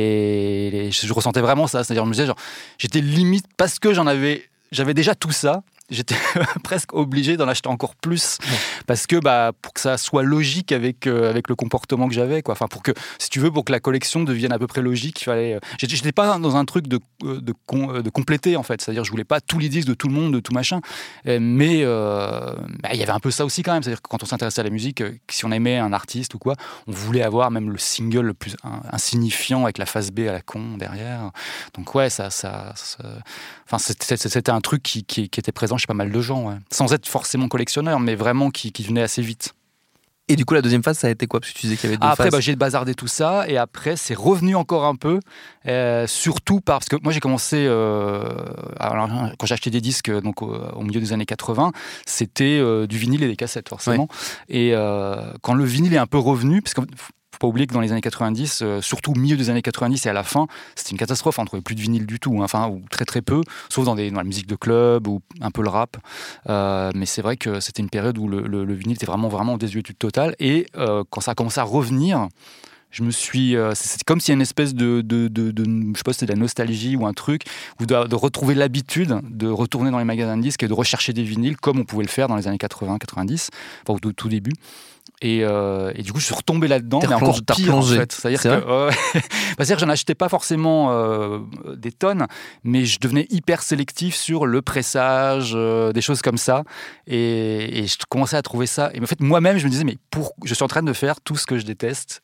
Mais 0.00 0.90
je, 0.90 1.06
je 1.06 1.12
ressentais 1.12 1.40
vraiment 1.40 1.66
ça. 1.66 1.84
C'est-à-dire, 1.84 2.04
je 2.04 2.08
me 2.08 2.14
disais, 2.14 2.26
genre, 2.26 2.36
j'étais 2.78 3.00
limite, 3.00 3.46
parce 3.56 3.78
que 3.78 3.92
j'en 3.94 4.06
avais, 4.06 4.48
j'avais 4.72 4.94
déjà 4.94 5.14
tout 5.14 5.32
ça, 5.32 5.62
j'étais 5.90 6.14
presque 6.64 6.94
obligé 6.94 7.36
d'en 7.36 7.48
acheter 7.48 7.68
encore 7.68 7.94
plus 7.96 8.38
parce 8.86 9.06
que 9.06 9.16
bah 9.16 9.52
pour 9.60 9.72
que 9.74 9.80
ça 9.80 9.98
soit 9.98 10.22
logique 10.22 10.72
avec 10.72 11.06
euh, 11.06 11.28
avec 11.30 11.48
le 11.48 11.54
comportement 11.54 12.08
que 12.08 12.14
j'avais 12.14 12.42
quoi. 12.42 12.52
Enfin 12.52 12.68
pour 12.68 12.82
que 12.82 12.92
si 13.18 13.28
tu 13.30 13.40
veux 13.40 13.50
pour 13.50 13.64
que 13.64 13.72
la 13.72 13.80
collection 13.80 14.22
devienne 14.24 14.52
à 14.52 14.58
peu 14.58 14.66
près 14.66 14.82
logique 14.82 15.20
il 15.20 15.24
fallait 15.24 15.54
euh, 15.54 15.60
j'étais 15.78 16.12
pas 16.12 16.38
dans 16.38 16.56
un 16.56 16.64
truc 16.64 16.86
de 16.88 17.00
euh, 17.24 17.40
de, 17.40 17.54
com- 17.66 18.02
de 18.02 18.10
compléter 18.10 18.56
en 18.56 18.62
fait. 18.62 18.80
C'est-à-dire 18.80 19.04
je 19.04 19.10
voulais 19.10 19.24
pas 19.24 19.40
tous 19.40 19.58
les 19.58 19.68
disques 19.68 19.88
de 19.88 19.94
tout 19.94 20.08
le 20.08 20.14
monde 20.14 20.32
de 20.32 20.40
tout 20.40 20.52
machin. 20.54 20.80
Mais 21.26 21.82
euh, 21.84 22.54
bah, 22.82 22.90
il 22.92 22.98
y 22.98 23.02
avait 23.02 23.12
un 23.12 23.20
peu 23.20 23.30
ça 23.30 23.44
aussi 23.44 23.62
quand 23.62 23.72
même. 23.72 23.82
C'est-à-dire 23.82 24.02
que 24.02 24.08
quand 24.08 24.22
on 24.22 24.26
s'intéressait 24.26 24.60
à 24.60 24.64
la 24.64 24.70
musique 24.70 25.02
si 25.30 25.44
on 25.44 25.50
aimait 25.52 25.78
un 25.78 25.92
artiste 25.92 26.34
ou 26.34 26.38
quoi 26.38 26.54
on 26.86 26.92
voulait 26.92 27.22
avoir 27.22 27.50
même 27.50 27.70
le 27.70 27.78
single 27.78 28.20
le 28.26 28.34
plus 28.34 28.56
in- 28.64 28.80
insignifiant 28.92 29.64
avec 29.64 29.78
la 29.78 29.86
face 29.86 30.10
B 30.10 30.20
à 30.20 30.32
la 30.32 30.40
con 30.40 30.76
derrière. 30.78 31.30
Donc 31.74 31.94
ouais 31.94 32.10
ça 32.10 32.30
ça, 32.30 32.72
Enfin, 33.66 33.78
c'était 33.78 34.16
c'était 34.16 34.50
un 34.50 34.60
truc 34.60 34.82
qui, 34.82 35.04
qui- 35.04 35.28
qui 35.28 35.38
était 35.40 35.52
présent 35.52 35.78
chez 35.80 35.86
pas 35.86 35.94
mal 35.94 36.10
de 36.12 36.20
gens, 36.20 36.48
ouais. 36.48 36.56
sans 36.70 36.92
être 36.92 37.08
forcément 37.08 37.48
collectionneur, 37.48 37.98
mais 38.00 38.14
vraiment 38.14 38.50
qui, 38.50 38.72
qui 38.72 38.82
venait 38.84 39.02
assez 39.02 39.22
vite. 39.22 39.54
Et 40.28 40.36
du 40.36 40.44
coup, 40.44 40.54
la 40.54 40.62
deuxième 40.62 40.84
phase, 40.84 40.96
ça 40.96 41.08
a 41.08 41.10
été 41.10 41.26
quoi? 41.26 41.40
Parce 41.40 41.52
que 41.52 41.58
tu 41.58 41.66
disais 41.66 41.76
qu'il 41.76 41.90
y 41.90 41.92
avait 41.92 41.96
deux 41.96 42.06
Ah, 42.06 42.12
après, 42.12 42.24
phases. 42.26 42.32
bah, 42.34 42.38
j'ai 42.40 42.54
bazardé 42.54 42.94
tout 42.94 43.08
ça, 43.08 43.48
et 43.48 43.56
après, 43.56 43.96
c'est 43.96 44.14
revenu 44.14 44.54
encore 44.54 44.84
un 44.84 44.94
peu, 44.94 45.18
euh, 45.66 46.06
surtout 46.06 46.60
parce 46.60 46.88
que 46.88 46.94
moi, 47.02 47.12
j'ai 47.12 47.18
commencé, 47.18 47.64
euh, 47.66 48.28
alors, 48.78 49.08
quand 49.38 49.46
j'ai 49.46 49.54
acheté 49.54 49.70
des 49.70 49.80
disques 49.80 50.08
donc, 50.22 50.42
au, 50.42 50.54
au 50.54 50.82
milieu 50.82 51.00
des 51.00 51.12
années 51.12 51.26
80, 51.26 51.72
c'était 52.06 52.60
euh, 52.60 52.86
du 52.86 52.96
vinyle 52.96 53.24
et 53.24 53.26
des 53.26 53.34
cassettes, 53.34 53.68
forcément. 53.68 54.06
Et 54.48 54.70
euh, 54.72 55.32
quand 55.42 55.54
le 55.54 55.64
vinyle 55.64 55.94
est 55.94 55.98
un 55.98 56.06
peu 56.06 56.18
revenu, 56.18 56.62
parce 56.62 56.74
que 56.74 56.82
faut 57.40 57.46
pas 57.46 57.48
oublier 57.48 57.66
que 57.66 57.72
dans 57.72 57.80
les 57.80 57.90
années 57.92 58.02
90, 58.02 58.60
euh, 58.62 58.80
surtout 58.82 59.12
au 59.12 59.14
milieu 59.14 59.36
des 59.36 59.48
années 59.48 59.62
90 59.62 60.04
et 60.04 60.08
à 60.10 60.12
la 60.12 60.24
fin, 60.24 60.46
c'était 60.74 60.90
une 60.90 60.98
catastrophe. 60.98 61.38
On 61.38 61.42
ne 61.42 61.46
trouvait 61.46 61.62
plus 61.62 61.74
de 61.74 61.80
vinyle 61.80 62.04
du 62.06 62.20
tout, 62.20 62.36
hein, 62.40 62.44
enfin, 62.44 62.68
ou 62.68 62.82
très 62.90 63.04
très 63.06 63.22
peu, 63.22 63.40
sauf 63.70 63.84
dans, 63.86 63.94
des, 63.94 64.10
dans 64.10 64.18
la 64.18 64.24
musique 64.24 64.46
de 64.46 64.56
club 64.56 65.08
ou 65.08 65.22
un 65.40 65.50
peu 65.50 65.62
le 65.62 65.70
rap. 65.70 65.96
Euh, 66.48 66.90
mais 66.94 67.06
c'est 67.06 67.22
vrai 67.22 67.36
que 67.38 67.60
c'était 67.60 67.82
une 67.82 67.88
période 67.90 68.18
où 68.18 68.28
le, 68.28 68.42
le- 68.42 68.64
le 68.64 68.74
vinyle 68.74 68.96
était 68.96 69.06
vraiment, 69.06 69.28
vraiment 69.28 69.54
en 69.54 69.58
désuétude 69.58 69.96
totale. 69.98 70.36
Et 70.38 70.66
euh, 70.76 71.02
quand 71.08 71.22
ça 71.22 71.30
a 71.30 71.34
commencé 71.34 71.58
à 71.60 71.64
revenir, 71.64 72.28
je 72.90 73.02
me 73.04 73.10
suis. 73.10 73.56
euh, 73.56 73.72
c'est 73.74 74.02
comme 74.04 74.20
s'il 74.20 74.32
y 74.32 74.34
a 74.34 74.34
une 74.34 74.42
espèce 74.42 74.74
de, 74.74 75.00
de, 75.00 75.28
de, 75.28 75.64
je 75.64 75.96
sais 75.96 76.02
pas 76.04 76.12
si 76.12 76.18
c'est 76.20 76.26
de 76.26 76.32
la 76.32 76.38
nostalgie 76.38 76.96
ou 76.96 77.06
un 77.06 77.12
truc, 77.12 77.44
ou 77.80 77.86
de, 77.86 77.94
retrouver 78.14 78.54
l'habitude 78.54 79.20
de 79.30 79.48
retourner 79.48 79.90
dans 79.90 79.98
les 79.98 80.04
magasins 80.04 80.36
de 80.36 80.42
disques 80.42 80.62
et 80.64 80.68
de 80.68 80.74
rechercher 80.74 81.12
des 81.12 81.22
vinyles 81.22 81.56
comme 81.56 81.78
on 81.78 81.84
pouvait 81.84 82.02
le 82.04 82.08
faire 82.10 82.26
dans 82.28 82.36
les 82.36 82.48
années 82.48 82.58
80, 82.58 82.98
90, 82.98 83.50
enfin 83.86 83.96
au 84.04 84.12
tout 84.12 84.28
début. 84.28 84.52
Et, 85.22 85.44
euh, 85.44 85.92
et 85.94 86.02
du 86.02 86.12
coup, 86.12 86.18
je 86.18 86.24
suis 86.24 86.34
retombé 86.34 86.66
là-dedans, 86.66 87.00
mais 87.06 87.14
encore 87.14 87.40
pire 87.42 87.76
en 87.76 87.82
fait. 87.82 88.10
C'est-à-dire 88.12 88.40
C'est 88.40 88.48
que, 88.48 88.86
ouais. 88.86 88.94
Bah, 89.14 89.20
c'est-à-dire 89.58 89.76
que 89.76 89.80
j'en 89.82 89.88
achetais 89.90 90.14
pas 90.14 90.30
forcément 90.30 90.92
euh, 90.92 91.40
des 91.76 91.92
tonnes, 91.92 92.26
mais 92.64 92.86
je 92.86 92.98
devenais 92.98 93.26
hyper 93.28 93.62
sélectif 93.62 94.14
sur 94.14 94.46
le 94.46 94.62
pressage, 94.62 95.52
euh, 95.54 95.92
des 95.92 96.00
choses 96.00 96.22
comme 96.22 96.38
ça. 96.38 96.64
Et, 97.06 97.80
et 97.80 97.86
je 97.86 97.96
commençais 98.08 98.36
à 98.36 98.42
trouver 98.42 98.66
ça. 98.66 98.90
Et 98.94 99.00
en 99.02 99.06
fait, 99.06 99.20
moi-même, 99.20 99.58
je 99.58 99.66
me 99.66 99.70
disais, 99.70 99.84
mais 99.84 99.98
pour, 100.10 100.32
je 100.44 100.54
suis 100.54 100.64
en 100.64 100.68
train 100.68 100.82
de 100.82 100.92
faire 100.94 101.20
tout 101.20 101.36
ce 101.36 101.44
que 101.44 101.58
je 101.58 101.66
déteste. 101.66 102.22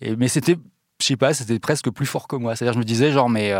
Et, 0.00 0.16
mais 0.16 0.28
c'était, 0.28 0.56
je 1.02 1.06
sais 1.06 1.16
pas, 1.16 1.34
c'était 1.34 1.58
presque 1.58 1.90
plus 1.90 2.06
fort 2.06 2.28
que 2.28 2.36
moi. 2.36 2.56
C'est-à-dire, 2.56 2.74
je 2.74 2.78
me 2.78 2.84
disais, 2.84 3.12
genre, 3.12 3.28
mais. 3.28 3.52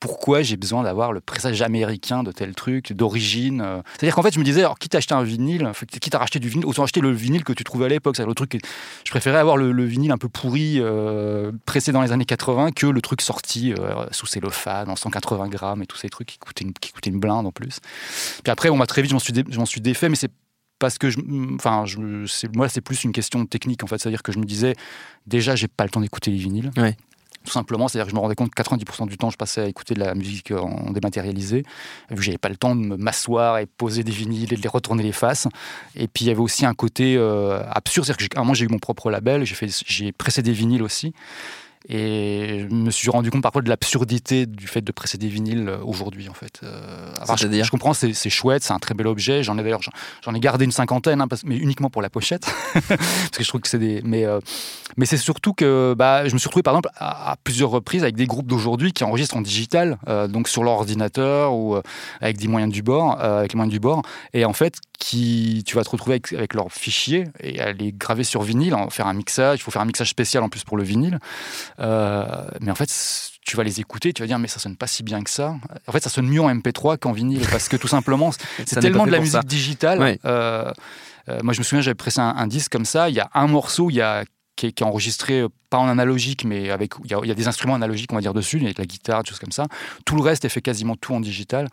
Pourquoi 0.00 0.40
j'ai 0.40 0.56
besoin 0.56 0.82
d'avoir 0.82 1.12
le 1.12 1.20
pressage 1.20 1.60
américain 1.60 2.22
de 2.22 2.32
tel 2.32 2.54
truc, 2.54 2.92
d'origine 2.94 3.60
euh. 3.60 3.82
C'est-à-dire 3.92 4.14
qu'en 4.14 4.22
fait, 4.22 4.32
je 4.32 4.38
me 4.38 4.44
disais, 4.44 4.60
alors, 4.60 4.78
quitte 4.78 4.94
à 4.94 4.98
acheter 4.98 5.14
un 5.14 5.22
vinyle, 5.22 5.66
enfin, 5.66 5.84
quitte 5.86 6.14
à 6.14 6.18
racheter 6.18 6.38
du 6.38 6.48
vinyle, 6.48 6.66
autant 6.66 6.82
acheter 6.82 7.00
le 7.00 7.10
vinyle 7.10 7.44
que 7.44 7.52
tu 7.52 7.64
trouvais 7.64 7.84
à 7.84 7.88
l'époque. 7.88 8.16
C'est 8.16 8.24
le 8.24 8.34
truc, 8.34 8.58
je 9.04 9.10
préférais 9.10 9.38
avoir 9.38 9.58
le, 9.58 9.72
le 9.72 9.84
vinyle 9.84 10.10
un 10.10 10.18
peu 10.18 10.28
pourri, 10.28 10.76
euh, 10.78 11.52
pressé 11.66 11.92
dans 11.92 12.00
les 12.00 12.12
années 12.12 12.24
80, 12.24 12.72
que 12.72 12.86
le 12.86 13.00
truc 13.02 13.20
sorti 13.20 13.74
euh, 13.74 14.06
sous 14.10 14.26
cellophane, 14.26 14.88
en 14.88 14.96
180 14.96 15.48
grammes 15.48 15.82
et 15.82 15.86
tous 15.86 15.98
ces 15.98 16.08
trucs 16.08 16.28
qui 16.28 16.38
coûtaient 16.38 16.64
une, 17.10 17.20
blinde 17.20 17.46
en 17.46 17.52
plus. 17.52 17.80
Puis 18.42 18.50
après, 18.50 18.70
on 18.70 18.76
m'a 18.76 18.86
très 18.86 19.02
vite, 19.02 19.10
je 19.10 19.14
m'en 19.14 19.20
suis, 19.20 19.34
suis 19.66 19.80
défait, 19.82 20.08
mais 20.08 20.16
c'est 20.16 20.32
parce 20.78 20.96
que 20.96 21.10
je, 21.10 21.18
enfin, 21.56 21.84
je, 21.84 22.24
c'est, 22.26 22.54
moi, 22.56 22.68
c'est 22.68 22.80
plus 22.80 23.04
une 23.04 23.12
question 23.12 23.44
technique 23.44 23.84
en 23.84 23.86
fait. 23.86 23.98
C'est-à-dire 23.98 24.22
que 24.22 24.32
je 24.32 24.38
me 24.38 24.44
disais, 24.44 24.74
déjà, 25.26 25.54
j'ai 25.54 25.68
pas 25.68 25.84
le 25.84 25.90
temps 25.90 26.00
d'écouter 26.00 26.30
les 26.30 26.38
vinyles. 26.38 26.70
Tout 27.44 27.52
simplement, 27.52 27.88
c'est-à-dire 27.88 28.04
que 28.06 28.10
je 28.10 28.14
me 28.16 28.20
rendais 28.20 28.34
compte 28.34 28.50
que 28.54 28.62
90% 28.62 29.06
du 29.06 29.16
temps, 29.16 29.30
je 29.30 29.38
passais 29.38 29.62
à 29.62 29.66
écouter 29.66 29.94
de 29.94 30.00
la 30.00 30.14
musique 30.14 30.50
en 30.50 30.90
dématérialisé, 30.90 31.64
vu 32.10 32.16
que 32.16 32.22
j'avais 32.22 32.36
pas 32.38 32.50
le 32.50 32.56
temps 32.56 32.76
de 32.76 32.96
m'asseoir 32.96 33.56
et 33.58 33.64
poser 33.66 34.04
des 34.04 34.12
vinyles 34.12 34.52
et 34.52 34.56
de 34.56 34.60
les 34.62 34.68
retourner 34.68 35.02
les 35.02 35.12
faces. 35.12 35.48
Et 35.96 36.06
puis 36.06 36.26
il 36.26 36.28
y 36.28 36.30
avait 36.30 36.40
aussi 36.40 36.66
un 36.66 36.74
côté 36.74 37.16
euh, 37.16 37.62
absurde, 37.70 38.04
c'est-à-dire 38.06 38.18
que 38.18 38.34
j'ai- 38.34 38.38
un 38.38 38.42
moment 38.42 38.52
j'ai 38.54 38.66
eu 38.66 38.68
mon 38.68 38.78
propre 38.78 39.10
label, 39.10 39.44
j'ai 39.44 39.54
fait, 39.54 39.68
j'ai 39.86 40.12
pressé 40.12 40.42
des 40.42 40.52
vinyles 40.52 40.82
aussi. 40.82 41.14
Et 41.88 42.66
je 42.68 42.74
me 42.74 42.90
suis 42.90 43.08
rendu 43.10 43.30
compte 43.30 43.42
parfois 43.42 43.62
de 43.62 43.68
l'absurdité 43.68 44.44
du 44.46 44.66
fait 44.66 44.82
de 44.82 44.92
presser 44.92 45.16
des 45.16 45.28
vinyles 45.28 45.68
euh, 45.68 45.78
aujourd'hui, 45.82 46.28
en 46.28 46.34
fait. 46.34 46.60
Euh, 46.62 47.12
alors, 47.20 47.38
je, 47.38 47.70
comprends, 47.70 47.94
c'est 47.94 48.12
chouette, 48.30 48.62
c'est 48.62 48.74
un 48.74 48.78
très 48.78 48.92
bel 48.94 49.06
objet. 49.06 49.42
J'en 49.42 49.56
ai 49.56 49.62
d'ailleurs, 49.62 49.80
j'en- 49.82 50.34
ai 50.34 50.40
gardé 50.40 50.66
une 50.66 50.72
cinquantaine, 50.72 51.20
hein, 51.22 51.28
parce- 51.28 51.42
mais 51.44 51.56
uniquement 51.56 51.88
pour 51.88 52.02
la 52.02 52.10
pochette, 52.10 52.46
parce 52.88 53.30
que 53.36 53.42
je 53.42 53.48
trouve 53.48 53.62
que 53.62 53.68
c'est 53.68 53.78
des. 53.78 54.02
Mais, 54.04 54.26
euh, 54.26 54.40
mais 54.98 55.06
c'est 55.06 55.16
surtout 55.16 55.54
que 55.54 55.94
bah, 55.96 56.28
je 56.28 56.34
me 56.34 56.38
suis 56.38 56.48
retrouvé, 56.48 56.62
par 56.62 56.74
exemple, 56.74 56.90
à, 56.96 57.32
à 57.32 57.36
plusieurs 57.36 57.70
reprises 57.70 58.02
avec 58.02 58.14
des 58.14 58.26
groupes 58.26 58.46
d'aujourd'hui 58.46 58.92
qui 58.92 59.02
enregistrent 59.04 59.36
en 59.38 59.40
digital, 59.42 59.98
euh, 60.08 60.28
donc 60.28 60.48
sur 60.48 60.62
leur 60.64 60.74
ordinateur 60.74 61.54
ou 61.54 61.76
avec 62.20 62.36
des 62.36 62.46
moyens 62.48 62.72
du 62.72 62.82
bord, 62.82 63.18
avec 63.20 63.52
les 63.54 63.56
moyens 63.56 63.72
du 63.72 63.80
bord, 63.80 64.02
et 64.34 64.44
en 64.44 64.52
fait 64.52 64.76
qui, 65.00 65.64
tu 65.66 65.74
vas 65.74 65.82
te 65.82 65.88
retrouver 65.88 66.16
avec, 66.16 66.32
avec 66.34 66.54
leurs 66.54 66.70
fichiers 66.70 67.24
et 67.40 67.58
à 67.58 67.72
les 67.72 67.90
graver 67.90 68.22
sur 68.22 68.42
vinyle, 68.42 68.74
en 68.74 68.90
faire 68.90 69.06
un 69.06 69.14
mixage. 69.14 69.58
Il 69.58 69.62
faut 69.62 69.70
faire 69.70 69.82
un 69.82 69.86
mixage 69.86 70.10
spécial 70.10 70.42
en 70.44 70.48
plus 70.48 70.62
pour 70.62 70.76
le 70.76 70.84
vinyle. 70.84 71.18
Euh, 71.80 72.26
mais 72.60 72.70
en 72.70 72.74
fait, 72.74 72.88
tu 73.44 73.56
vas 73.56 73.64
les 73.64 73.80
écouter, 73.80 74.12
tu 74.12 74.22
vas 74.22 74.28
dire 74.28 74.38
mais 74.38 74.46
ça 74.46 74.60
sonne 74.60 74.76
pas 74.76 74.86
si 74.86 75.02
bien 75.02 75.22
que 75.24 75.30
ça. 75.30 75.56
En 75.86 75.92
fait, 75.92 76.04
ça 76.04 76.10
sonne 76.10 76.28
mieux 76.28 76.42
en 76.42 76.54
MP3 76.54 76.98
qu'en 76.98 77.12
vinyle 77.12 77.44
parce 77.50 77.68
que 77.68 77.76
tout 77.76 77.88
simplement, 77.88 78.30
c'est 78.66 78.78
tellement 78.78 79.06
de 79.06 79.10
la 79.10 79.20
musique 79.20 79.44
digitale. 79.46 80.18
Euh, 80.26 80.70
euh, 81.28 81.40
moi, 81.42 81.54
je 81.54 81.60
me 81.60 81.64
souviens, 81.64 81.80
j'avais 81.80 81.94
pressé 81.94 82.20
un, 82.20 82.46
disque 82.46 82.70
comme 82.70 82.84
ça. 82.84 83.08
Il 83.08 83.16
y 83.16 83.20
a 83.20 83.30
un 83.32 83.46
morceau, 83.46 83.88
il 83.88 83.94
y 83.94 84.02
a 84.02 84.24
qui 84.54 84.66
est, 84.66 84.82
enregistré 84.82 85.46
pas 85.70 85.78
en 85.78 85.88
analogique, 85.88 86.44
mais 86.44 86.70
avec 86.70 86.92
il 87.04 87.10
y, 87.10 87.14
a, 87.14 87.20
il 87.22 87.28
y, 87.28 87.30
a, 87.30 87.34
des 87.34 87.48
instruments 87.48 87.74
analogiques, 87.74 88.12
on 88.12 88.16
va 88.16 88.20
dire 88.20 88.34
dessus, 88.34 88.60
avec 88.62 88.76
la 88.76 88.84
guitare, 88.84 89.22
des 89.22 89.30
choses 89.30 89.38
comme 89.38 89.52
ça. 89.52 89.64
Tout 90.04 90.14
le 90.16 90.20
reste 90.20 90.44
est 90.44 90.50
fait 90.50 90.60
quasiment 90.60 90.96
tout 90.96 91.14
en 91.14 91.20
digital. 91.20 91.68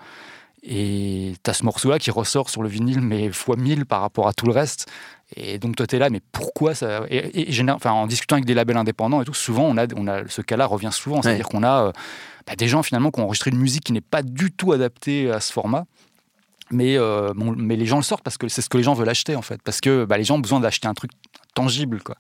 Et 0.64 1.34
tu 1.44 1.50
as 1.50 1.54
ce 1.54 1.64
morceau-là 1.64 2.00
qui 2.00 2.12
ressort 2.12 2.50
sur 2.50 2.64
le 2.64 2.70
vinyle, 2.70 3.02
mais 3.02 3.32
fois 3.32 3.56
1000 3.56 3.86
par 3.86 4.02
rapport 4.02 4.28
à 4.28 4.34
tout 4.34 4.46
le 4.46 4.52
reste. 4.52 4.88
Et 5.36 5.60
donc 5.60 5.76
toi, 5.76 5.86
tu 5.86 5.96
es 5.96 6.00
là, 6.00 6.10
mais 6.10 6.22
pourquoi 6.32 6.74
ça 6.74 7.04
et, 7.10 7.56
enfin, 7.70 7.92
En 7.92 8.08
discutant 8.08 8.36
avec 8.36 8.46
des 8.46 8.54
labels 8.54 8.78
indépendants 8.78 9.22
et 9.22 9.26
tout, 9.26 9.34
souvent, 9.34 9.64
on 9.64 9.78
a, 9.78 9.86
on 9.96 10.08
a 10.08 10.28
ce 10.28 10.42
cas-là 10.42 10.66
revient 10.66 10.92
souvent. 10.92 11.22
C'est-à-dire 11.22 11.48
qu'on 11.48 11.64
a 11.64 11.88
euh, 11.88 11.92
bah, 12.46 12.56
des 12.56 12.68
gens 12.68 12.82
finalement 12.82 13.12
qui 13.12 13.20
ont 13.20 13.26
enregistré 13.26 13.52
une 13.52 13.60
musique 13.60 13.84
qui 13.84 13.94
n'est 13.94 14.02
pas 14.02 14.24
du 14.24 14.52
tout 14.52 14.72
adaptée 14.72 15.32
à 15.32 15.40
ce 15.40 15.52
format. 15.52 15.86
Mais, 16.70 16.98
euh, 16.98 17.34
mais 17.36 17.76
les 17.78 17.86
gens 17.86 17.98
le 17.98 18.04
sortent 18.04 18.24
parce 18.24 18.38
que 18.38 18.48
c'est 18.50 18.62
ce 18.62 18.68
que 18.68 18.78
les 18.78 18.84
gens 18.84 18.94
veulent 18.94 19.08
acheter 19.08 19.36
en 19.36 19.42
fait. 19.42 19.62
Parce 19.62 19.80
que 19.80 20.06
bah, 20.06 20.18
les 20.18 20.24
gens 20.24 20.36
ont 20.36 20.40
besoin 20.40 20.60
d'acheter 20.60 20.88
un 20.88 20.94
truc 20.94 21.12
tangible, 21.58 22.04
quoi, 22.04 22.16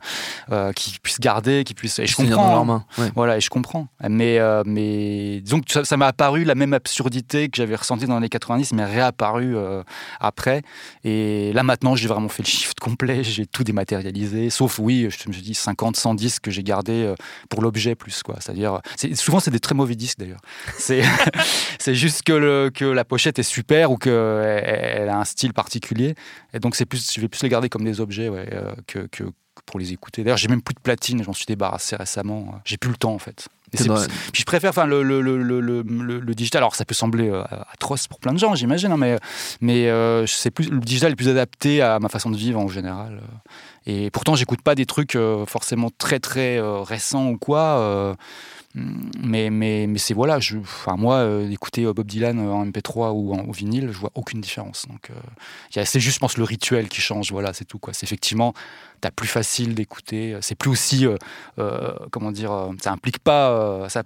euh, 0.51 0.73
qui 0.73 0.97
puisse 0.99 1.19
garder, 1.19 1.63
qui 1.63 1.75
puisse. 1.75 1.99
Et 1.99 2.07
je 2.07 2.15
comprends. 2.15 2.67
Hein. 2.97 3.11
Voilà, 3.13 3.37
et 3.37 3.41
je 3.41 3.51
comprends. 3.51 3.87
Mais, 4.09 4.39
euh, 4.39 4.63
mais 4.65 5.41
disons 5.41 5.61
que 5.61 5.83
ça 5.83 5.97
m'a 5.97 6.07
apparu 6.07 6.43
la 6.43 6.55
même 6.55 6.73
absurdité 6.73 7.47
que 7.47 7.57
j'avais 7.57 7.75
ressenti 7.75 8.07
dans 8.07 8.13
les 8.13 8.17
années 8.17 8.29
90, 8.29 8.73
mais 8.73 8.83
réapparu 8.83 9.55
euh, 9.55 9.83
après. 10.19 10.63
Et 11.03 11.53
là 11.53 11.61
maintenant, 11.61 11.95
j'ai 11.95 12.07
vraiment 12.07 12.29
fait 12.29 12.41
le 12.41 12.47
shift 12.47 12.79
complet. 12.79 13.23
J'ai 13.23 13.45
tout 13.45 13.63
dématérialisé, 13.63 14.49
sauf 14.49 14.79
oui, 14.79 15.07
je 15.11 15.29
me 15.29 15.33
dis 15.35 15.53
50, 15.53 15.95
100 15.95 16.15
disques 16.15 16.45
que 16.45 16.51
j'ai 16.51 16.63
gardés 16.63 17.13
pour 17.49 17.61
l'objet 17.61 17.93
plus, 17.93 18.23
quoi. 18.23 18.37
C'est-à-dire, 18.39 18.81
souvent 19.13 19.39
c'est 19.39 19.51
des 19.51 19.59
très 19.59 19.75
mauvais 19.75 19.95
disques 19.95 20.17
d'ailleurs. 20.17 20.41
C'est, 20.79 21.03
c'est 21.79 21.93
juste 21.93 22.23
que, 22.23 22.33
le, 22.33 22.71
que 22.73 22.85
la 22.85 23.05
pochette 23.05 23.37
est 23.37 23.43
super 23.43 23.91
ou 23.91 23.97
qu'elle 23.97 24.13
elle 24.13 25.09
a 25.09 25.19
un 25.19 25.25
style 25.25 25.53
particulier. 25.53 26.15
Et 26.55 26.59
donc 26.59 26.75
c'est 26.75 26.87
plus, 26.87 27.13
je 27.13 27.21
vais 27.21 27.27
plus 27.27 27.43
les 27.43 27.49
garder 27.49 27.69
comme 27.69 27.83
des 27.83 28.01
objets 28.01 28.29
ouais, 28.29 28.49
que, 28.87 29.07
que 29.11 29.26
pour 29.67 29.79
les 29.79 29.93
écouter. 29.93 30.23
D'ailleurs, 30.23 30.37
j'ai 30.37 30.47
même 30.47 30.63
plus 30.63 30.73
de 30.73 30.79
platine, 30.79 31.23
j'en 31.23 31.33
suis 31.33 31.45
débarrassé 31.45 31.95
récemment. 31.95 32.59
J'ai 32.65 32.77
plus 32.77 32.89
le 32.89 32.97
temps 32.97 33.13
en 33.13 33.19
fait. 33.19 33.47
Puis 33.71 34.41
je 34.41 34.45
préfère 34.45 34.69
enfin, 34.69 34.85
le, 34.85 35.03
le, 35.03 35.21
le, 35.21 35.61
le, 35.61 36.35
digital. 36.35 36.59
Alors 36.59 36.75
ça 36.75 36.85
peut 36.85 36.95
sembler 36.95 37.29
euh, 37.29 37.43
atroce 37.73 38.07
pour 38.07 38.19
plein 38.19 38.31
de 38.31 38.39
gens, 38.39 38.55
j'imagine, 38.55 38.93
hein, 38.93 38.97
mais, 38.97 39.17
mais 39.59 39.89
euh, 39.89 40.25
plus, 40.55 40.69
le 40.69 40.79
digital 40.79 41.11
est 41.11 41.15
plus 41.15 41.27
adapté 41.27 41.81
à 41.81 41.99
ma 41.99 42.07
façon 42.07 42.29
de 42.29 42.37
vivre 42.37 42.59
en 42.59 42.69
général. 42.69 43.21
Et 43.85 44.09
pourtant, 44.09 44.35
j'écoute 44.35 44.61
pas 44.61 44.75
des 44.75 44.85
trucs 44.85 45.15
euh, 45.15 45.45
forcément 45.45 45.89
très 45.97 46.19
très 46.19 46.59
récents 46.61 47.27
ou 47.27 47.37
quoi. 47.37 48.15
Mais 48.75 49.49
mais, 49.49 49.87
mais 49.87 49.97
c'est 49.97 50.13
voilà, 50.13 50.39
je, 50.39 50.57
enfin, 50.57 50.95
moi, 50.97 51.27
écouter 51.49 51.85
Bob 51.85 52.05
Dylan 52.05 52.39
en 52.39 52.65
MP3 52.65 53.11
ou 53.11 53.33
en 53.33 53.51
vinyle, 53.51 53.89
je 53.91 53.97
vois 53.97 54.11
aucune 54.15 54.41
différence. 54.41 54.85
Donc 54.87 55.09
c'est 55.71 55.99
juste, 55.99 56.15
je 56.15 56.19
pense, 56.19 56.37
le 56.37 56.43
rituel 56.43 56.87
qui 56.89 57.01
change. 57.01 57.31
Voilà, 57.31 57.53
c'est 57.53 57.65
tout. 57.65 57.79
quoi. 57.79 57.93
C'est 57.93 58.05
effectivement 58.05 58.53
t'as 59.01 59.11
plus 59.11 59.27
facile 59.27 59.75
d'écouter. 59.75 60.37
C'est 60.41 60.55
plus 60.55 60.69
aussi, 60.69 61.05
euh, 61.05 61.17
euh, 61.59 61.93
comment 62.11 62.31
dire, 62.31 62.51
euh, 62.51 62.71
ça 62.81 62.91
implique 62.91 63.19
pas, 63.19 63.87
ça, 63.89 64.03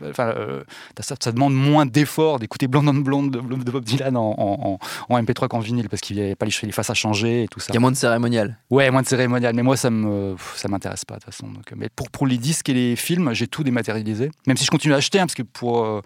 ça, 0.99 1.31
demande 1.31 1.53
moins 1.53 1.85
d'efforts 1.85 2.39
d'écouter 2.39 2.67
Blonde 2.67 2.89
on 2.89 2.93
Blonde 2.93 3.31
de, 3.31 3.71
Bob 3.71 3.83
Dylan 3.83 4.17
en, 4.17 4.79
MP3 5.09 5.47
qu'en 5.47 5.59
vinyle 5.59 5.89
parce 5.89 6.01
qu'il 6.01 6.17
n'y 6.17 6.23
avait 6.23 6.35
pas 6.35 6.45
les, 6.45 6.71
faces 6.71 6.89
à 6.89 6.93
changer 6.93 7.43
et 7.43 7.47
tout 7.47 7.59
ça. 7.59 7.67
Il 7.69 7.75
y 7.75 7.77
a 7.77 7.79
moins 7.79 7.91
de 7.91 7.95
cérémonial. 7.95 8.57
Ouais, 8.69 8.89
moins 8.91 9.01
de 9.01 9.07
cérémonial. 9.07 9.55
Mais 9.55 9.63
moi, 9.63 9.77
ça 9.77 9.89
me, 9.89 10.35
ça 10.55 10.67
m'intéresse 10.67 11.05
pas 11.05 11.15
de 11.15 11.19
toute 11.19 11.33
façon. 11.33 11.47
Donc, 11.47 11.71
mais 11.75 11.89
pour, 11.89 12.09
pour 12.09 12.27
les 12.27 12.37
disques 12.37 12.69
et 12.69 12.73
les 12.73 12.95
films, 12.95 13.33
j'ai 13.33 13.47
tout 13.47 13.63
dématérialisé. 13.63 14.31
Même 14.51 14.57
si 14.57 14.65
je 14.65 14.71
continue 14.71 14.93
à 14.93 14.97
acheter, 14.97 15.19
hein, 15.19 15.25
parce 15.25 15.35
que 15.35 15.43
pour, 15.43 16.01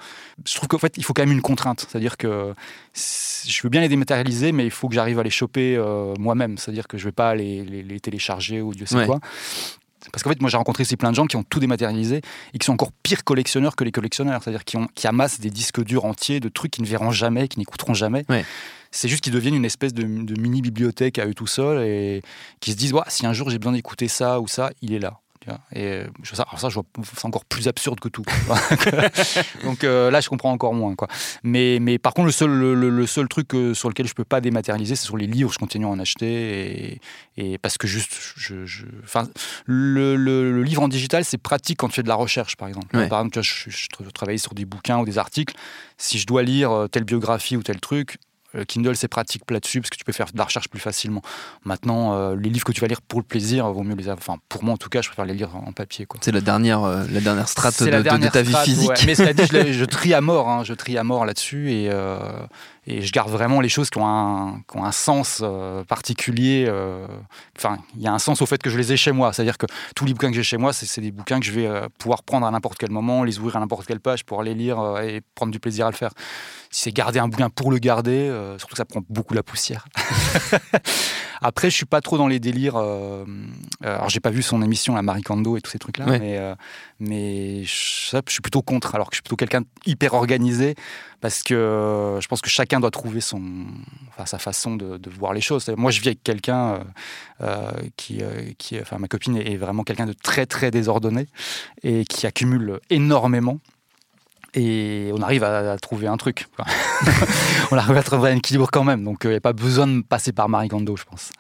je 0.46 0.56
trouve 0.56 0.68
qu'en 0.68 0.78
fait, 0.78 0.94
il 0.98 1.04
faut 1.04 1.14
quand 1.14 1.24
même 1.24 1.32
une 1.32 1.42
contrainte. 1.42 1.86
C'est-à-dire 1.90 2.18
que 2.18 2.54
je 2.94 3.62
veux 3.64 3.70
bien 3.70 3.82
les 3.82 3.90
dématérialiser, 3.90 4.52
mais 4.52 4.66
il 4.66 4.72
faut 4.72 4.88
que 4.88 4.96
j'arrive 4.96 5.20
à 5.20 5.24
les 5.24 5.30
choper 5.30 5.78
moi-même. 6.20 6.58
C'est-à-dire 6.58 6.88
que 6.88 6.98
je 6.98 7.06
vais 7.06 7.12
pas 7.12 7.36
les, 7.36 7.64
les, 7.64 7.84
les 7.84 8.00
télécharger 8.00 8.62
ou 8.62 8.74
Dieu 8.74 8.86
sait 8.86 9.06
quoi. 9.06 9.20
Parce 10.12 10.24
qu'en 10.24 10.30
fait, 10.30 10.42
moi, 10.42 10.50
j'ai 10.50 10.58
rencontré 10.58 10.84
ici 10.84 10.98
plein 10.98 11.12
de 11.12 11.16
gens 11.16 11.26
qui 11.26 11.36
ont 11.36 11.44
tout 11.44 11.60
dématérialisé 11.60 12.22
et 12.54 12.58
qui 12.58 12.66
sont 12.66 12.74
encore 12.74 12.92
pires 13.04 13.24
collectionneurs 13.24 13.76
que 13.76 13.84
les 13.84 13.92
collectionneurs. 13.92 14.42
C'est-à-dire 14.44 14.64
qui, 14.64 14.78
ont, 14.78 14.88
qui 14.96 15.08
amassent 15.08 15.40
des 15.40 15.50
disques 15.50 15.84
durs 15.84 16.06
entiers 16.06 16.40
de 16.40 16.50
trucs 16.50 16.72
qu'ils 16.72 16.84
ne 16.84 16.90
verront 16.90 17.12
jamais, 17.12 17.48
qui 17.48 17.60
n'écouteront 17.60 17.94
jamais. 17.94 18.26
C'est 18.92 19.10
juste 19.10 19.24
qu'ils 19.24 19.34
deviennent 19.34 19.56
une 19.56 19.66
espèce 19.66 19.94
de, 19.94 20.04
mini-bibliothèque 20.04 21.20
à 21.20 21.26
eux 21.26 21.34
tout 21.34 21.48
seuls 21.48 21.84
et 21.86 22.22
qui 22.62 22.72
se 22.72 22.78
disent 22.78 22.94
si 23.08 23.26
un 23.26 23.34
jour 23.34 23.50
j'ai 23.50 23.58
besoin 23.58 23.74
d'écouter 23.74 24.08
ça 24.08 24.40
ou 24.40 24.48
ça, 24.48 24.72
il 24.82 24.94
est 24.94 25.00
là. 25.00 25.20
Et 25.74 25.84
euh, 25.84 26.08
ça, 26.24 26.44
alors 26.44 26.60
ça, 26.60 26.70
je 26.70 26.76
vois, 26.76 26.86
c'est 27.04 27.26
encore 27.26 27.46
plus 27.46 27.68
absurde 27.68 28.00
que 28.00 28.10
tout. 28.10 28.24
Donc 29.64 29.84
euh, 29.84 30.10
là, 30.12 30.22
je 30.22 30.30
comprends 30.30 30.52
encore 30.52 30.74
moins. 30.74 30.96
Quoi. 30.96 31.08
Mais, 31.44 31.80
mais 31.80 31.98
par 32.00 32.14
contre, 32.14 32.28
le 32.28 32.32
seul, 32.32 32.50
le, 32.50 33.08
seul 33.08 33.28
truc 33.28 33.54
euh, 33.54 33.74
sur 33.74 33.90
lequel 33.90 34.08
je 34.08 34.14
peux 34.14 34.24
pas 34.24 34.42
dématérialiser, 34.42 34.96
c'est 34.96 35.06
sur 35.06 35.18
les 35.18 35.28
livres. 35.28 35.52
Je 35.52 35.60
continue 35.60 35.86
à 35.86 35.90
en 35.90 36.00
acheter. 36.00 36.96
Et, 37.38 37.54
et 37.54 37.58
parce 37.58 37.78
que 37.78 37.88
juste, 37.88 38.16
je, 38.36 38.66
je 38.66 38.86
le, 39.66 40.16
le, 40.16 40.64
livre 40.64 40.82
en 40.82 40.88
digital, 40.88 41.24
c'est 41.26 41.38
pratique 41.38 41.80
quand 41.80 41.90
tu 41.90 41.96
fais 41.96 42.04
de 42.04 42.08
la 42.08 42.16
recherche, 42.16 42.56
par 42.56 42.68
exemple. 42.68 42.88
Par 43.08 43.20
exemple, 43.20 43.42
je, 43.42 43.70
je, 43.70 43.88
je 44.04 44.10
travaille 44.10 44.40
sur 44.40 44.54
des 44.54 44.66
bouquins 44.66 45.00
ou 45.00 45.06
des 45.06 45.18
articles. 45.18 45.56
Si 45.98 46.20
je 46.20 46.26
dois 46.26 46.44
lire 46.44 46.88
telle 46.92 47.04
biographie 47.04 47.58
ou 47.58 47.64
tel 47.64 47.80
truc, 47.80 48.18
Kindle, 48.64 48.96
c'est 48.96 49.08
pratique 49.08 49.50
là-dessus 49.52 49.82
parce 49.82 49.90
que 49.90 49.98
tu 49.98 50.06
peux 50.06 50.14
faire 50.14 50.28
de 50.32 50.38
la 50.38 50.46
recherche 50.46 50.70
plus 50.70 50.80
facilement. 50.80 51.22
Maintenant, 51.64 52.14
euh, 52.14 52.36
les 52.36 52.50
livres 52.50 52.66
que 52.66 52.72
tu 52.72 52.82
vas 52.82 52.88
lire 52.88 53.02
pour 53.02 53.20
le 53.20 53.26
plaisir, 53.26 53.70
vaut 53.72 53.84
mieux 53.84 53.96
les 53.96 54.04
avoir. 54.04 54.18
Enfin, 54.18 54.40
pour 54.50 54.64
moi, 54.64 54.74
en 54.74 54.78
tout 54.78 54.90
cas, 54.90 55.02
je 55.02 55.10
préfère 55.10 55.26
les 55.26 55.34
lire 55.34 55.56
en 55.56 55.72
papier. 55.72 56.08
C'est 56.22 56.32
la 56.32 56.42
dernière, 56.42 56.84
euh, 56.84 57.06
la 57.12 57.22
dernière 57.22 57.50
strate 57.50 57.82
de, 57.84 58.30
ta 58.30 58.42
vie 58.42 58.56
physique. 58.64 58.92
Mais 59.06 59.16
cela 59.16 59.34
dit, 59.34 59.44
je, 59.52 59.72
je, 59.74 59.86
trie 59.86 60.14
à 60.14 60.22
mort. 60.22 60.50
Hein, 60.50 60.64
je 60.64 60.74
trie 60.74 60.98
à 60.98 61.04
mort 61.04 61.26
là-dessus 61.26 61.72
et, 61.72 61.90
et 62.88 63.02
je 63.02 63.12
garde 63.12 63.30
vraiment 63.30 63.62
les 63.62 63.70
choses 63.70 63.90
qui 63.90 63.98
ont 63.98 64.08
un, 64.08 64.62
qui 64.70 64.78
ont 64.78 64.86
un 64.86 64.92
sens 64.92 65.44
particulier. 65.88 66.72
Enfin, 67.58 67.80
il 67.96 68.02
y 68.02 68.08
a 68.08 68.14
un 68.14 68.20
sens 68.20 68.42
au 68.42 68.46
fait 68.46 68.62
que 68.62 68.70
je 68.70 68.78
les 68.78 68.94
ai 68.94 68.98
chez 68.98 69.12
moi. 69.12 69.34
C'est-à-dire 69.34 69.58
que 69.58 69.66
tous 69.96 70.06
les 70.06 70.14
bouquins 70.14 70.30
que 70.30 70.36
j'ai 70.36 70.44
chez 70.44 70.58
moi, 70.58 70.74
c'est 70.74 71.02
des 71.02 71.12
bouquins 71.12 71.40
que 71.40 71.46
je 71.46 71.52
vais 71.52 71.70
pouvoir 71.98 72.24
prendre 72.24 72.46
à 72.46 72.52
n'importe 72.52 72.78
quel 72.78 72.92
moment, 72.92 73.24
les 73.24 73.40
ouvrir 73.40 73.56
à 73.58 73.60
n'importe 73.60 73.88
quelle 73.88 74.00
page, 74.00 74.24
pour 74.24 74.44
les 74.44 74.54
lire 74.54 75.00
et 75.00 75.22
prendre 75.34 75.52
du 75.52 75.60
plaisir 75.60 75.88
à 75.88 75.92
le 75.92 75.96
faire 75.96 76.12
si 76.76 76.84
c'est 76.84 76.92
garder 76.92 77.20
un 77.20 77.30
bouquin 77.30 77.50
pour 77.50 77.72
le 77.72 77.78
garder, 77.78 78.12
euh, 78.12 78.58
surtout 78.58 78.74
que 78.74 78.78
ça 78.78 78.86
prend 78.86 79.02
beaucoup 79.10 79.34
la 79.34 79.44
poussière. 79.44 79.88
Après, 81.42 81.70
je 81.70 81.76
suis 81.76 81.86
pas 81.86 82.02
trop 82.02 82.18
dans 82.18 82.28
les 82.28 82.40
délires. 82.40 82.76
Euh, 82.76 83.26
euh, 83.84 83.96
alors, 83.96 84.10
j'ai 84.10 84.20
pas 84.20 84.30
vu 84.30 84.42
son 84.42 84.62
émission, 84.62 84.96
la 84.96 85.02
Marie 85.02 85.22
Kondo 85.22 85.58
et 85.58 85.62
tous 85.62 85.72
ces 85.72 85.80
trucs-là, 85.80 86.06
mais, 86.06 86.40
mais 87.00 87.64
je, 87.64 88.18
je, 88.26 88.32
suis 88.32 88.42
plutôt 88.42 88.62
contre. 88.62 88.96
Alors 88.96 89.10
que 89.10 89.16
je 89.16 89.18
suis 89.18 89.24
plutôt 89.24 89.36
quelqu'un 89.36 89.64
hyper 89.86 90.14
organisé 90.14 90.76
parce 91.22 91.44
que 91.44 92.20
je 92.22 92.28
pense 92.28 92.42
que 92.42 92.50
chacun 92.50 92.80
doit 92.80 92.92
trouver 92.92 93.22
son, 93.22 93.42
enfin, 94.10 94.26
sa 94.26 94.38
façon 94.38 94.76
de, 94.76 95.10
voir 95.10 95.34
les 95.34 95.42
choses. 95.42 95.68
Moi, 95.78 95.92
je 95.92 96.02
vis 96.02 96.10
avec 96.10 96.24
quelqu'un 96.24 96.80
qui, 97.98 98.22
qui, 98.58 98.80
enfin, 98.80 98.98
ma 99.00 99.08
copine 99.08 99.38
est 99.38 99.58
vraiment 99.58 99.84
quelqu'un 99.84 100.06
de 100.06 100.14
très 100.14 100.46
très 100.46 100.72
désordonné 100.72 101.28
et 101.84 102.06
qui 102.06 102.28
accumule 102.28 102.80
énormément 102.90 103.60
et 104.56 105.12
on 105.14 105.22
arrive 105.22 105.44
à, 105.44 105.78
trouver 105.78 106.08
un 106.08 106.18
truc. 106.18 106.48
on 107.72 107.78
arrive 107.78 107.98
à 107.98 108.04
trouver 108.04 108.32
un 108.32 108.38
équilibre 108.38 108.70
quand 108.72 108.84
même, 108.84 109.04
donc 109.04 109.20
il 109.24 109.28
euh, 109.28 109.32
n'y 109.32 109.38
a 109.38 109.42
pas 109.42 109.54
besoin 109.54 109.88
de 109.88 110.02
passer 110.02 110.32
par 110.32 110.50
Marie 110.50 110.70
je 110.70 111.04
pense 111.04 111.32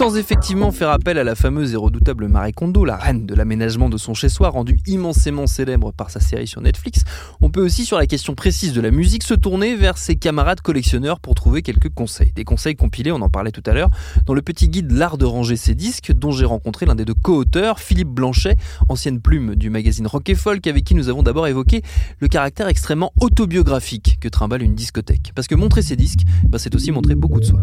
sans 0.00 0.16
effectivement 0.16 0.72
faire 0.72 0.88
appel 0.88 1.18
à 1.18 1.24
la 1.24 1.34
fameuse 1.34 1.74
et 1.74 1.76
redoutable 1.76 2.26
Marie 2.26 2.54
Kondo, 2.54 2.86
la 2.86 2.96
reine 2.96 3.26
de 3.26 3.34
l'aménagement 3.34 3.90
de 3.90 3.98
son 3.98 4.14
chez-soi, 4.14 4.48
rendue 4.48 4.78
immensément 4.86 5.46
célèbre 5.46 5.92
par 5.92 6.08
sa 6.08 6.20
série 6.20 6.46
sur 6.46 6.62
Netflix, 6.62 7.04
on 7.42 7.50
peut 7.50 7.62
aussi 7.62 7.84
sur 7.84 7.98
la 7.98 8.06
question 8.06 8.34
précise 8.34 8.72
de 8.72 8.80
la 8.80 8.90
musique 8.90 9.22
se 9.22 9.34
tourner 9.34 9.76
vers 9.76 9.98
ses 9.98 10.16
camarades 10.16 10.62
collectionneurs 10.62 11.20
pour 11.20 11.34
trouver 11.34 11.60
quelques 11.60 11.90
conseils. 11.90 12.32
Des 12.34 12.44
conseils 12.44 12.76
compilés, 12.76 13.12
on 13.12 13.20
en 13.20 13.28
parlait 13.28 13.50
tout 13.50 13.62
à 13.66 13.74
l'heure, 13.74 13.90
dans 14.24 14.32
le 14.32 14.40
petit 14.40 14.70
guide 14.70 14.90
L'art 14.90 15.18
de 15.18 15.26
ranger 15.26 15.56
ses 15.56 15.74
disques, 15.74 16.12
dont 16.12 16.30
j'ai 16.30 16.46
rencontré 16.46 16.86
l'un 16.86 16.94
des 16.94 17.04
deux 17.04 17.12
co-auteurs, 17.12 17.78
Philippe 17.78 18.08
Blanchet, 18.08 18.56
ancienne 18.88 19.20
plume 19.20 19.54
du 19.54 19.68
magazine 19.68 20.06
Rock 20.06 20.30
et 20.30 20.34
Folk, 20.34 20.66
avec 20.66 20.82
qui 20.82 20.94
nous 20.94 21.10
avons 21.10 21.22
d'abord 21.22 21.46
évoqué 21.46 21.82
le 22.20 22.28
caractère 22.28 22.68
extrêmement 22.68 23.12
autobiographique 23.20 24.16
que 24.18 24.28
trimballe 24.28 24.62
une 24.62 24.74
discothèque. 24.74 25.32
Parce 25.34 25.46
que 25.46 25.54
montrer 25.54 25.82
ses 25.82 25.96
disques, 25.96 26.22
bah, 26.48 26.56
c'est 26.58 26.74
aussi 26.74 26.90
montrer 26.90 27.16
beaucoup 27.16 27.40
de 27.40 27.44
soi. 27.44 27.60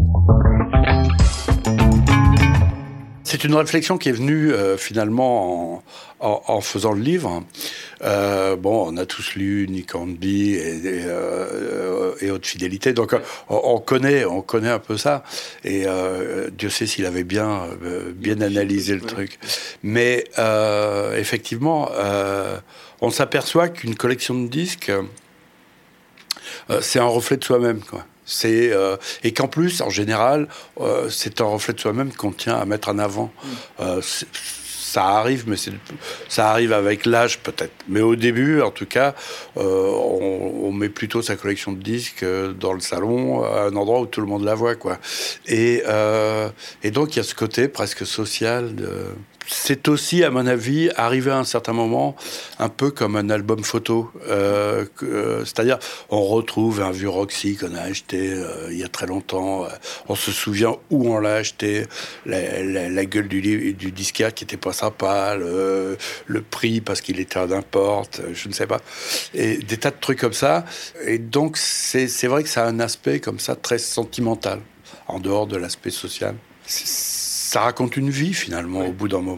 C'est 3.27 3.43
une 3.43 3.55
réflexion 3.55 3.97
qui 3.97 4.07
est 4.07 4.13
venue 4.13 4.53
euh, 4.53 4.77
finalement 4.77 5.83
en, 6.21 6.61
faisant 6.61 6.93
le 6.93 7.01
livre. 7.01 7.43
Euh, 8.01 8.55
bon, 8.55 8.85
on 8.87 8.95
a 8.95 9.05
tous 9.05 9.35
lu 9.35 9.67
Nick 9.69 9.93
Hornby 9.93 10.53
et, 10.53 10.77
et, 10.77 11.01
euh, 11.03 12.13
et 12.21 12.31
Haute 12.31 12.45
Fidélité, 12.45 12.93
donc 12.93 13.13
on, 13.49 13.79
connaît, 13.79 14.23
on 14.23 14.41
connaît 14.41 14.69
un 14.69 14.79
peu 14.79 14.95
ça. 14.95 15.25
Et 15.65 15.85
Dieu 16.57 16.69
sait 16.69 16.85
s'il 16.85 17.05
avait 17.05 17.25
bien, 17.25 17.67
bien 18.15 18.39
analysé 18.39 18.95
le 18.95 19.01
truc. 19.01 19.39
Mais 19.83 20.23
effectivement, 21.17 21.91
on 23.01 23.09
s'aperçoit 23.11 23.67
qu'une 23.67 23.95
collection 23.95 24.41
de 24.41 24.47
disques, 24.47 24.93
c'est 26.79 26.99
un 26.99 27.05
reflet 27.05 27.35
de 27.35 27.43
soi-même, 27.43 27.81
quoi. 27.81 28.05
C'est 28.27 28.71
euh, 28.73 28.97
et 29.23 29.33
qu'en 29.33 29.47
plus, 29.47 29.81
en 29.81 29.89
général, 29.89 30.47
euh, 30.81 31.09
c'est 31.09 31.41
un 31.41 31.45
reflet 31.45 31.73
de 31.73 31.79
soi-même 31.79 32.11
qu'on 32.13 32.31
tient 32.33 32.55
à 32.57 32.65
mettre 32.65 32.89
en 32.89 32.99
avant. 32.99 33.31
Euh, 33.79 34.01
c'est- 34.03 34.27
ça 34.89 35.03
arrive, 35.05 35.43
mais 35.47 35.57
ça 36.29 36.49
arrive 36.49 36.71
avec 36.71 37.05
l'âge 37.05 37.39
peut-être. 37.39 37.73
Mais 37.89 37.99
au 38.01 38.15
début, 38.15 38.61
en 38.61 38.71
tout 38.71 38.85
cas, 38.85 39.15
euh, 39.57 39.61
on, 39.91 40.61
on 40.67 40.71
met 40.71 40.87
plutôt 40.89 41.21
sa 41.21 41.35
collection 41.35 41.73
de 41.73 41.81
disques 41.83 42.23
euh, 42.23 42.53
dans 42.53 42.71
le 42.73 42.79
salon, 42.79 43.43
à 43.43 43.63
un 43.63 43.75
endroit 43.75 43.99
où 43.99 44.05
tout 44.05 44.21
le 44.21 44.27
monde 44.27 44.45
la 44.45 44.55
voit, 44.55 44.75
quoi. 44.75 44.97
Et, 45.45 45.83
euh, 45.87 46.49
et 46.83 46.91
donc 46.91 47.15
il 47.15 47.17
y 47.17 47.19
a 47.19 47.23
ce 47.23 47.35
côté 47.35 47.67
presque 47.67 48.05
social. 48.05 48.75
De... 48.75 48.89
C'est 49.47 49.87
aussi, 49.87 50.23
à 50.23 50.29
mon 50.29 50.45
avis, 50.45 50.89
arrivé 50.95 51.31
à 51.31 51.37
un 51.37 51.43
certain 51.43 51.73
moment, 51.73 52.15
un 52.59 52.69
peu 52.69 52.91
comme 52.91 53.15
un 53.15 53.29
album 53.29 53.63
photo. 53.63 54.11
Euh, 54.27 54.85
euh, 55.03 55.45
C'est-à-dire, 55.45 55.79
on 56.09 56.21
retrouve 56.23 56.81
un 56.81 56.91
vieux 56.91 57.09
Roxy 57.09 57.55
qu'on 57.55 57.73
a 57.73 57.81
acheté 57.81 58.31
euh, 58.33 58.67
il 58.71 58.77
y 58.77 58.83
a 58.83 58.89
très 58.89 59.07
longtemps. 59.07 59.65
On 60.09 60.15
se 60.15 60.31
souvient 60.31 60.75
où 60.89 61.13
on 61.13 61.19
l'a 61.19 61.35
acheté, 61.35 61.85
la, 62.25 63.05
gueule 63.05 63.27
du, 63.27 63.73
du 63.73 63.91
disquaire 63.91 64.33
qui 64.33 64.43
était 64.43 64.57
pas 64.57 64.73
sympa, 64.73 65.35
le, 65.35 65.97
prix 66.49 66.81
parce 66.81 67.01
qu'il 67.01 67.19
était 67.19 67.37
euh, 68.19 68.33
je 68.33 68.47
ne 68.47 68.53
sais 68.53 68.67
pas. 68.67 68.81
Et 69.33 69.57
des 69.57 69.77
tas 69.77 69.91
de 69.91 69.97
trucs 69.99 70.19
comme 70.19 70.33
ça. 70.33 70.65
Et 71.05 71.17
donc, 71.17 71.57
c'est 71.57 72.27
vrai 72.27 72.43
que 72.43 72.49
ça 72.49 72.65
a 72.65 72.67
un 72.67 72.79
aspect 72.79 73.19
comme 73.19 73.39
ça 73.39 73.55
très 73.55 73.77
sentimental, 73.77 74.59
en 75.07 75.19
dehors 75.19 75.47
de 75.47 75.57
l'aspect 75.57 75.91
social. 75.91 76.35
Ça 77.47 77.61
raconte 77.61 77.95
une 77.95 78.09
vie, 78.09 78.33
finalement, 78.33 78.85
au 78.85 78.91
bout 78.91 79.07
d'un 79.07 79.21
moment. 79.21 79.37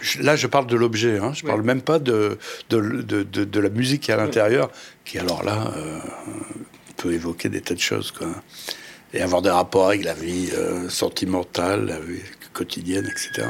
Je- 0.00 0.22
Là, 0.22 0.34
je 0.34 0.48
parle 0.48 0.66
de 0.66 0.74
l'objet, 0.76 1.18
hein. 1.18 1.32
je 1.34 1.44
parle 1.44 1.62
même 1.62 1.82
pas 1.82 2.00
de, 2.00 2.36
de, 2.70 2.80
de, 3.02 3.22
de- 3.22 3.44
de 3.44 3.60
la 3.60 3.68
musique 3.68 4.02
qui 4.02 4.10
est 4.10 4.14
à 4.14 4.16
l'intérieur, 4.16 4.70
qui 5.04 5.18
alors 5.20 5.44
là 5.44 5.72
euh, 5.76 5.98
peut 6.96 7.12
évoquer 7.12 7.48
des 7.48 7.60
tas 7.60 7.74
de 7.74 7.80
choses. 7.80 8.10
Quoi. 8.10 8.26
Et 9.14 9.22
avoir 9.22 9.40
des 9.42 9.50
rapports 9.50 9.86
avec 9.86 10.02
la 10.02 10.14
vie 10.14 10.50
euh, 10.52 10.88
sentimentale, 10.88 11.86
la 11.86 12.00
vie 12.00 12.20
quotidienne, 12.52 13.06
etc. 13.08 13.46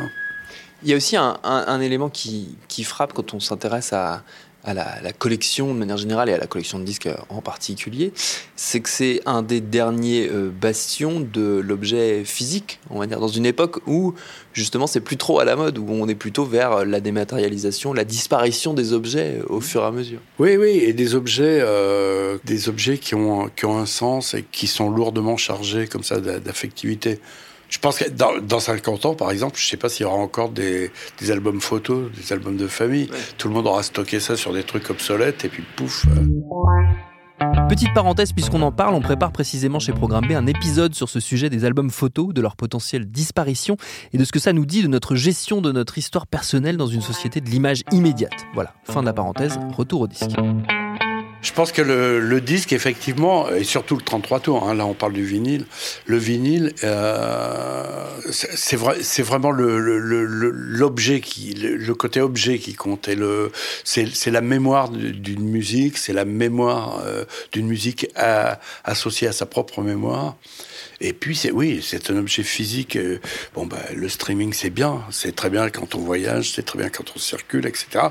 Il 0.83 0.91
y 0.91 0.93
a 0.93 0.97
aussi 0.97 1.17
un, 1.17 1.39
un- 1.43 1.65
un 1.67 1.81
élément 1.81 2.11
qui, 2.11 2.57
qui 2.69 2.85
frappe 2.85 3.15
quand 3.15 3.33
on 3.33 3.41
s'intéresse 3.41 3.95
à, 3.95 4.23
à 4.69 4.75
la, 4.75 5.01
la 5.03 5.13
collection 5.13 5.73
de 5.73 5.79
manière 5.79 5.97
générale 5.97 6.29
et 6.29 6.35
à 6.35 6.39
la 6.39 6.47
collection 6.47 6.79
de 6.79 6.85
disques 6.85 7.09
en 7.31 7.41
particulier, 7.41 8.13
c'est 8.55 8.81
que 8.81 8.89
c'est 8.89 9.21
un 9.25 9.43
des 9.43 9.61
derniers 9.61 10.29
euh, 10.31 10.51
bastions 10.51 11.21
de 11.21 11.63
l'objet 11.65 12.23
physique, 12.25 12.79
on 12.91 12.99
va 12.99 13.07
dire, 13.07 13.19
dans 13.19 13.29
une 13.29 13.47
époque 13.47 13.81
où 13.87 14.15
justement 14.53 14.87
c'est 14.87 15.01
plus 15.01 15.17
trop 15.17 15.41
à 15.41 15.45
la 15.45 15.57
mode, 15.57 15.79
où 15.79 15.87
on 15.89 16.07
est 16.09 16.15
plutôt 16.15 16.45
vers 16.45 16.85
la 16.85 17.01
dématérialisation, 17.01 17.93
la 17.95 18.05
disparition 18.05 18.75
des 18.75 18.93
objets 18.93 19.39
euh, 19.41 19.45
au 19.57 19.61
fur 19.61 19.83
et 19.83 19.87
à 19.87 19.91
mesure. 19.91 20.21
Oui, 20.39 20.57
oui, 20.57 20.81
et 20.89 20.93
des 20.93 21.15
objets, 21.15 21.61
euh, 21.63 22.37
des 22.45 22.69
objets 22.69 22.99
qui 22.99 23.15
ont, 23.15 23.49
qui 23.57 23.65
ont 23.65 23.79
un 23.79 23.87
sens 23.87 24.35
et 24.35 24.45
qui 24.53 24.67
sont 24.67 24.91
lourdement 24.91 25.37
chargés 25.37 25.87
comme 25.87 26.03
ça 26.05 26.21
d'a- 26.21 26.41
d'affectivité. 26.41 27.21
Je 27.69 27.79
pense 27.79 27.99
que 27.99 28.09
dans, 28.09 28.39
dans 28.41 28.61
50 28.61 29.07
ans, 29.07 29.15
par 29.15 29.31
exemple, 29.31 29.59
je 29.59 29.67
ne 29.67 29.71
sais 29.71 29.77
pas 29.77 29.89
s'il 29.89 30.05
y 30.05 30.07
aura 30.07 30.17
encore 30.17 30.49
des, 30.51 30.91
des 31.21 31.31
albums 31.31 31.61
photos, 31.61 32.11
des 32.13 32.33
albums 32.33 32.57
de 32.57 32.67
famille. 32.67 33.11
Tout 33.37 33.49
le 33.49 33.55
monde 33.55 33.67
aura 33.67 33.83
stocké 33.83 34.21
ça 34.21 34.37
sur 34.37 34.53
des 34.53 34.63
trucs 34.63 34.89
obsolètes 34.91 35.45
et 35.45 35.49
puis 35.49 35.63
pouf. 35.77 36.07
euh, 36.07 36.25
Petite 37.69 37.93
parenthèse, 37.95 38.33
puisqu'on 38.33 38.63
en 38.63 38.73
parle, 38.73 38.95
on 38.95 39.01
prépare 39.01 39.31
précisément 39.31 39.79
chez 39.79 39.93
Programme 39.93 40.27
B 40.27 40.33
un 40.33 40.47
épisode 40.47 40.95
sur 40.95 41.09
ce 41.09 41.21
sujet 41.21 41.51
des 41.51 41.65
albums 41.65 41.91
photos, 41.91 42.33
de 42.35 42.41
leur 42.41 42.57
potentielle 42.57 43.07
disparition 43.07 43.77
et 44.13 44.19
de 44.19 44.25
ce 44.25 44.33
que 44.33 44.39
ça 44.41 44.53
nous 44.53 44.67
dit 44.67 44.83
de 44.83 44.89
notre 44.89 45.15
gestion 45.15 45.61
de 45.61 45.71
notre 45.71 45.99
histoire 45.99 46.27
personnelle 46.27 46.77
dans 46.77 46.87
une 46.89 47.03
société 47.03 47.41
de 47.41 47.49
l'image 47.49 47.83
immédiate. 47.93 48.47
Voilà, 48.55 48.75
fin 48.85 49.03
de 49.03 49.07
la 49.07 49.13
parenthèse, 49.13 49.61
retour 49.77 50.01
au 50.01 50.09
disque. 50.09 50.31
Je 51.41 51.53
pense 51.53 51.71
que 51.71 51.83
le, 51.83 52.19
le 52.19 52.41
disque, 52.41 52.73
effectivement, 52.73 53.49
et 53.51 53.63
surtout 53.63 53.95
le 53.97 54.03
33 54.03 54.41
tours, 54.41 54.69
hein, 54.69 54.75
là 54.75 54.85
on 54.87 54.95
parle 54.95 55.13
du 55.13 55.25
vinyle, 55.25 55.67
le 56.07 56.17
vinyle, 56.17 56.75
euh, 56.83 57.85
c'est 58.31 58.75
vrai, 58.77 58.97
vraiment 59.23 59.53
le- 59.53 59.79
le- 59.79 60.01
le- 60.25 60.51
l'objet 60.51 61.21
qui, 61.21 61.55
le, 61.55 61.95
côté 61.95 62.21
objet 62.21 62.59
qui 62.59 62.75
compte. 62.75 63.07
Et 63.07 63.17
c'est 63.85 64.31
la 64.33 64.41
mémoire 64.41 64.89
du- 64.89 65.13
d'une 65.13 65.49
musique, 65.49 65.97
c'est 65.97 66.13
la 66.13 66.25
mémoire 66.25 67.03
euh, 67.07 67.25
d'une 67.53 67.69
musique 67.69 68.09
à- 68.17 68.59
associée 68.85 69.29
à 69.29 69.33
sa 69.33 69.47
propre 69.47 69.81
mémoire. 69.83 70.35
Et 71.01 71.13
puis, 71.13 71.37
c'est 71.37 71.53
oui, 71.53 71.81
c'est 71.83 72.11
un 72.11 72.17
objet 72.17 72.43
physique. 72.43 72.97
euh, 72.97 73.19
Bon, 73.55 73.67
bah, 73.67 73.79
le 73.95 74.09
streaming, 74.09 74.53
c'est 74.53 74.71
bien. 74.71 75.05
C'est 75.11 75.35
très 75.35 75.49
bien 75.51 75.71
quand 75.71 75.95
on 75.95 76.01
voyage, 76.01 76.53
c'est 76.53 76.65
très 76.65 76.79
bien 76.79 76.89
quand 76.89 77.05
on 77.15 77.19
circule, 77.19 77.67
etc. 77.67 78.07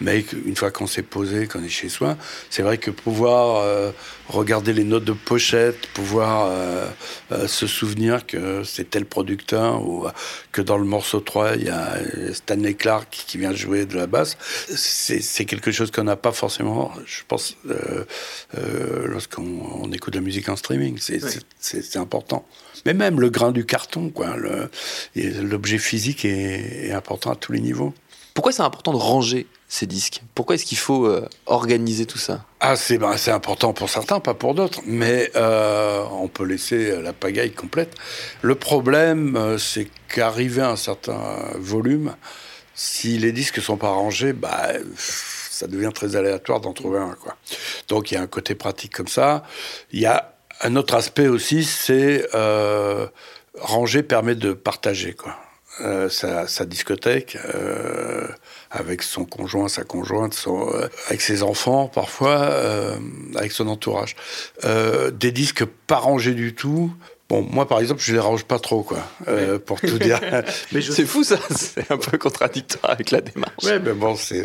Mais 0.00 0.24
une 0.46 0.56
fois 0.56 0.70
qu'on 0.70 0.86
s'est 0.88 1.02
posé, 1.02 1.46
qu'on 1.46 1.62
est 1.62 1.68
chez 1.68 1.88
soi, 1.88 2.16
c'est 2.50 2.62
vrai 2.62 2.78
que 2.78 2.90
pouvoir 2.90 3.62
euh, 3.62 3.92
regarder 4.32 4.72
les 4.72 4.84
notes 4.84 5.04
de 5.04 5.12
pochette, 5.12 5.86
pouvoir 5.88 6.46
euh, 6.46 6.86
euh, 7.32 7.46
se 7.46 7.66
souvenir 7.66 8.26
que 8.26 8.64
c'est 8.64 8.90
tel 8.90 9.04
producteur 9.04 9.86
ou 9.86 10.06
euh, 10.06 10.10
que 10.52 10.62
dans 10.62 10.78
le 10.78 10.84
morceau 10.84 11.20
3, 11.20 11.56
il 11.56 11.64
y 11.64 11.68
a 11.68 11.98
Stanley 12.32 12.74
Clark 12.74 13.08
qui 13.10 13.38
vient 13.38 13.52
jouer 13.52 13.86
de 13.86 13.96
la 13.96 14.06
basse, 14.06 14.36
c'est 14.74 15.44
quelque 15.44 15.70
chose 15.70 15.90
qu'on 15.90 16.04
n'a 16.04 16.16
pas 16.16 16.32
forcément, 16.32 16.92
je 17.06 17.22
pense, 17.28 17.56
euh, 17.68 18.04
lorsqu'on 19.06 19.42
on 19.82 19.92
écoute 19.92 20.14
la 20.14 20.20
musique 20.20 20.48
en 20.48 20.56
streaming. 20.56 20.98
C'est 20.98 21.96
important. 21.96 22.46
Mais 22.84 22.94
même 22.94 23.20
le 23.20 23.30
grain 23.30 23.52
du 23.52 23.64
carton, 23.64 24.10
quoi. 24.10 24.36
L'objet 25.14 25.78
physique 25.78 26.24
est, 26.24 26.88
est 26.88 26.92
important 26.92 27.30
à 27.30 27.36
tous 27.36 27.52
les 27.52 27.60
niveaux. 27.60 27.94
Pourquoi 28.34 28.52
c'est 28.52 28.62
important 28.62 28.92
de 28.92 28.98
ranger 28.98 29.46
ces 29.68 29.86
disques? 29.86 30.22
Pourquoi 30.34 30.54
est-ce 30.54 30.64
qu'il 30.64 30.78
faut 30.78 31.06
euh, 31.06 31.28
organiser 31.46 32.06
tout 32.06 32.18
ça? 32.18 32.44
Ah, 32.60 32.76
c'est 32.76 32.98
ben, 32.98 33.14
important 33.28 33.72
pour 33.72 33.90
certains, 33.90 34.20
pas 34.20 34.34
pour 34.34 34.54
d'autres, 34.54 34.80
mais 34.86 35.30
euh, 35.36 36.04
on 36.12 36.28
peut 36.28 36.44
laisser 36.44 37.00
la 37.00 37.12
pagaille 37.12 37.52
complète. 37.52 37.94
Le 38.40 38.54
problème, 38.54 39.36
euh, 39.36 39.58
c'est 39.58 39.88
qu'arrivé 40.08 40.62
à 40.62 40.70
un 40.70 40.76
certain 40.76 41.20
volume, 41.56 42.14
si 42.74 43.18
les 43.18 43.32
disques 43.32 43.60
sont 43.60 43.76
pas 43.76 43.90
rangés, 43.90 44.32
bah, 44.32 44.72
ça 44.96 45.66
devient 45.66 45.90
très 45.94 46.16
aléatoire 46.16 46.60
d'en 46.60 46.72
trouver 46.72 46.98
un. 46.98 47.16
Donc 47.88 48.10
il 48.10 48.14
y 48.14 48.16
a 48.16 48.22
un 48.22 48.26
côté 48.26 48.54
pratique 48.54 48.92
comme 48.92 49.08
ça. 49.08 49.44
Il 49.92 50.00
y 50.00 50.06
a 50.06 50.34
un 50.62 50.76
autre 50.76 50.94
aspect 50.94 51.28
aussi, 51.28 51.64
c'est 51.64 52.26
euh, 52.34 53.06
ranger 53.58 54.02
permet 54.02 54.34
de 54.34 54.52
partager. 54.52 55.12
Quoi. 55.12 55.36
Euh, 55.82 56.08
sa, 56.08 56.64
discothèque 56.64 57.36
euh, 57.54 58.28
avec 58.70 59.02
son 59.02 59.24
conjoint, 59.24 59.66
sa 59.66 59.82
conjointe, 59.82 60.44
euh, 60.46 60.88
avec 61.08 61.20
ses 61.20 61.42
enfants 61.42 61.88
parfois, 61.88 62.54
avec 63.34 63.50
son 63.50 63.66
entourage. 63.66 64.14
Des 64.62 65.32
disques 65.32 65.64
pas 65.64 65.96
rangés 65.96 66.34
du 66.34 66.54
tout. 66.54 66.92
Bon, 67.32 67.40
moi 67.50 67.66
par 67.66 67.80
exemple, 67.80 68.02
je 68.04 68.12
les 68.12 68.18
range 68.18 68.44
pas 68.44 68.58
trop, 68.58 68.82
quoi, 68.82 68.98
euh, 69.26 69.58
pour 69.58 69.80
tout 69.80 69.98
dire. 69.98 70.20
Mais 70.72 70.82
je 70.82 70.92
C'est 70.92 71.06
fou 71.06 71.24
ça, 71.24 71.38
c'est 71.48 71.90
un 71.90 71.96
peu 71.96 72.18
contradictoire 72.18 72.92
avec 72.92 73.10
la 73.10 73.22
démarche. 73.22 73.64
Ouais, 73.64 73.80
mais 73.80 73.94
bon, 73.94 74.16
c'est, 74.16 74.44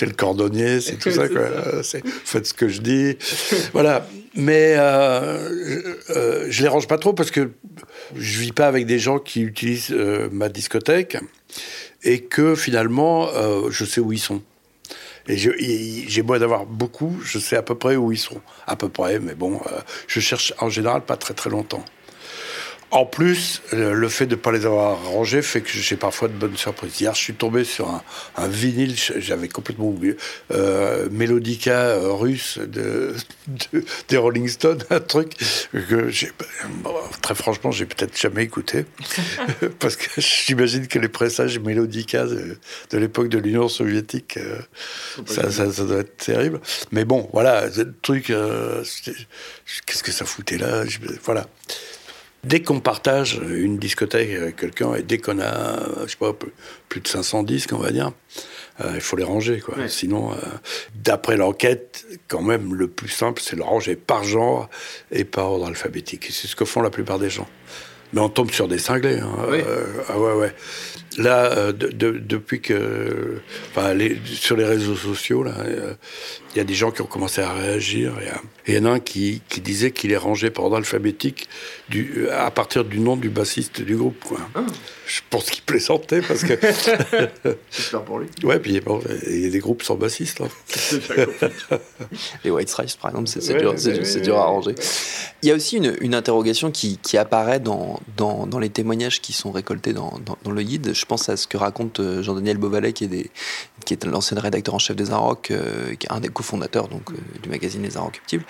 le 0.00 0.12
cordonnier, 0.12 0.80
c'est 0.80 0.96
tout 0.96 1.10
ça, 1.12 1.28
quoi. 1.28 1.42
Euh, 1.42 1.84
faites 2.24 2.46
ce 2.48 2.52
que 2.52 2.66
je 2.66 2.80
dis. 2.80 3.16
Voilà. 3.72 4.08
Mais 4.34 4.74
euh, 4.76 5.48
je, 6.08 6.12
euh, 6.12 6.46
je 6.50 6.62
les 6.62 6.68
range 6.68 6.88
pas 6.88 6.98
trop 6.98 7.12
parce 7.12 7.30
que 7.30 7.52
je 8.16 8.40
vis 8.40 8.50
pas 8.50 8.66
avec 8.66 8.86
des 8.86 8.98
gens 8.98 9.20
qui 9.20 9.42
utilisent 9.42 9.92
euh, 9.92 10.28
ma 10.32 10.48
discothèque 10.48 11.18
et 12.02 12.24
que 12.24 12.56
finalement, 12.56 13.28
je 13.70 13.84
sais 13.84 14.00
où 14.00 14.12
ils 14.12 14.18
sont. 14.18 14.42
Et 15.28 15.36
j'ai 15.36 16.22
beau 16.22 16.36
d'avoir 16.38 16.66
beaucoup, 16.66 17.16
je 17.22 17.38
sais 17.38 17.56
à 17.56 17.62
peu 17.62 17.76
près 17.76 17.94
où 17.94 18.10
ils 18.10 18.18
sont. 18.18 18.40
À 18.66 18.74
peu 18.74 18.88
près, 18.88 19.20
mais 19.20 19.36
bon, 19.36 19.60
je 20.08 20.18
cherche 20.18 20.52
en 20.58 20.68
général 20.68 21.02
pas 21.02 21.16
très 21.16 21.34
très 21.34 21.50
longtemps. 21.50 21.84
En 22.96 23.04
plus, 23.04 23.60
le 23.72 24.08
fait 24.08 24.24
de 24.24 24.36
ne 24.36 24.40
pas 24.40 24.52
les 24.52 24.64
avoir 24.64 25.04
rangés 25.04 25.42
fait 25.42 25.60
que 25.60 25.68
j'ai 25.68 25.96
parfois 25.96 26.28
de 26.28 26.32
bonnes 26.32 26.56
surprises. 26.56 26.98
Hier, 26.98 27.14
je 27.14 27.20
suis 27.20 27.34
tombé 27.34 27.62
sur 27.64 27.90
un, 27.90 28.02
un 28.36 28.48
vinyle, 28.48 28.94
j'avais 29.18 29.48
complètement 29.48 29.88
oublié, 29.88 30.16
euh, 30.50 31.06
Melodica 31.10 31.78
euh, 31.78 32.12
russe 32.12 32.56
de, 32.58 33.14
de- 33.48 33.84
des 34.08 34.16
Rolling 34.16 34.48
Stones, 34.48 34.82
un 34.88 35.00
truc 35.00 35.34
que 35.90 36.08
j'ai, 36.08 36.32
bon, 36.82 36.94
très 37.20 37.34
franchement, 37.34 37.70
j'ai 37.70 37.84
peut-être 37.84 38.18
jamais 38.18 38.44
écouté, 38.44 38.86
parce 39.78 39.96
que 39.96 40.18
j'imagine 40.18 40.88
que 40.88 40.98
les 40.98 41.08
pressages 41.08 41.58
Melodica 41.58 42.24
de, 42.24 42.56
de 42.92 42.98
l'époque 42.98 43.28
de 43.28 43.36
l'Union 43.36 43.68
soviétique, 43.68 44.38
euh, 44.38 44.58
ça, 45.26 45.50
ça- 45.50 45.70
ça 45.70 45.84
doit 45.84 45.98
être 45.98 46.16
terrible. 46.16 46.60
Mais 46.92 47.04
bon, 47.04 47.28
voilà, 47.34 47.66
le 47.66 47.92
truc, 48.00 48.30
euh, 48.30 48.82
qu'est-ce 49.84 50.02
que 50.02 50.12
ça 50.12 50.24
foutait 50.24 50.56
là? 50.56 50.84
Voilà. 51.24 51.46
Dès 52.46 52.62
qu'on 52.62 52.80
partage 52.80 53.40
une 53.48 53.76
discothèque 53.78 54.30
avec 54.30 54.56
quelqu'un 54.56 54.94
et 54.94 55.02
dès 55.02 55.18
qu'on 55.18 55.40
a, 55.40 55.80
je 56.04 56.10
sais 56.12 56.16
pas, 56.16 56.32
plus- 56.32 57.00
de 57.00 57.08
500 57.08 57.42
disques, 57.42 57.72
on 57.72 57.78
va 57.78 57.90
dire, 57.90 58.12
euh, 58.80 58.92
il 58.94 59.00
faut 59.00 59.16
les 59.16 59.24
ranger, 59.24 59.60
quoi. 59.60 59.74
Sinon, 59.88 60.32
euh, 60.32 60.36
d'après 60.94 61.36
l'enquête, 61.36 62.06
quand 62.28 62.40
même, 62.42 62.74
le 62.74 62.88
plus 62.88 63.08
simple, 63.08 63.42
c'est 63.44 63.56
le 63.56 63.62
ranger 63.64 63.96
par 63.96 64.24
genre 64.24 64.70
et 65.10 65.24
par 65.24 65.50
ordre 65.52 65.66
alphabétique. 65.66 66.28
C'est 66.30 66.46
ce 66.46 66.56
que 66.56 66.64
font 66.64 66.80
la 66.82 66.90
plupart 66.90 67.18
des 67.18 67.28
gens. 67.30 67.48
Mais 68.12 68.20
on 68.20 68.28
tombe 68.28 68.50
sur 68.52 68.68
des 68.68 68.78
cinglés. 68.78 69.18
hein. 69.18 69.36
Euh, 69.66 69.84
ah 70.08 70.18
ouais, 70.18 70.32
ouais. 70.34 70.54
Là, 71.18 71.44
euh, 71.46 71.72
de- 71.72 71.88
de- 71.88 72.18
depuis 72.18 72.60
que, 72.60 73.38
enfin, 73.70 73.94
les- 73.94 74.18
sur 74.26 74.56
les 74.56 74.64
réseaux 74.64 74.96
sociaux, 74.96 75.42
là, 75.42 75.54
euh, 75.60 75.94
il 76.54 76.58
y 76.58 76.60
a 76.60 76.64
des 76.64 76.74
gens 76.74 76.90
qui 76.90 77.00
ont 77.02 77.06
commencé 77.06 77.40
à 77.40 77.52
réagir. 77.52 78.12
Et, 78.22 78.28
euh, 78.28 78.32
il 78.68 78.74
y 78.74 78.78
en 78.78 78.84
a 78.84 78.90
un 78.90 79.00
qui, 79.00 79.40
qui 79.48 79.60
disait 79.60 79.92
qu'il 79.92 80.12
est 80.12 80.16
rangé 80.18 80.50
par 80.50 80.64
ordre 80.64 80.76
alphabétique 80.76 81.48
du, 81.88 82.28
à 82.30 82.50
partir 82.50 82.84
du 82.84 82.98
nom 83.00 83.16
du 83.16 83.28
bassiste 83.30 83.80
du 83.80 83.96
groupe. 83.96 84.22
Quoi. 84.24 84.38
Je 85.06 85.20
pense 85.30 85.48
qu'il 85.50 85.62
plaisantait 85.62 86.20
parce 86.20 86.42
que. 86.42 86.54
J'espère 87.70 88.02
pour 88.02 88.18
lui. 88.18 88.26
ouais, 88.42 88.58
puis 88.58 88.80
bon, 88.80 89.00
il 89.28 89.40
y 89.40 89.46
a 89.46 89.50
des 89.50 89.58
groupes 89.58 89.82
sans 89.84 89.94
bassiste. 89.96 90.40
hein. 90.42 90.48
Les 92.44 92.50
White 92.50 92.68
Stripes, 92.68 92.90
par 93.00 93.10
exemple, 93.10 93.28
c'est 93.28 93.52
Ouais, 93.52 93.60
dur, 93.60 93.74
ouais, 93.74 94.30
à 94.30 94.34
ouais. 94.34 94.36
ranger. 94.40 94.74
Il 95.42 95.48
y 95.48 95.52
a 95.52 95.54
aussi 95.54 95.76
une, 95.76 95.96
une 96.00 96.14
interrogation 96.14 96.70
qui, 96.70 96.98
qui 96.98 97.16
apparaît 97.16 97.60
dans, 97.60 98.00
dans, 98.16 98.46
dans 98.46 98.58
les 98.58 98.70
témoignages 98.70 99.20
qui 99.20 99.32
sont 99.32 99.52
récoltés 99.52 99.92
dans, 99.92 100.18
dans, 100.24 100.36
dans 100.42 100.50
le 100.50 100.62
guide. 100.62 100.92
Je 100.94 101.04
pense 101.06 101.28
à 101.28 101.36
ce 101.36 101.46
que 101.46 101.56
raconte 101.56 102.00
euh, 102.00 102.22
Jean-Daniel 102.22 102.58
Beauvalet, 102.58 102.92
qui 102.92 103.04
est, 103.04 104.04
l'ancien 104.04 104.38
rédacteur 104.38 104.74
en 104.74 104.78
chef 104.78 104.96
des 104.96 105.10
Inrocks, 105.10 105.50
euh, 105.50 105.94
qui 105.94 106.06
est 106.06 106.12
un 106.12 106.20
des 106.20 106.28
cofondateurs 106.28 106.86
euh, 106.86 107.14
du 107.42 107.48
magazine 107.48 107.82
Les 107.82 107.96
Inrocuptibles, 107.96 108.44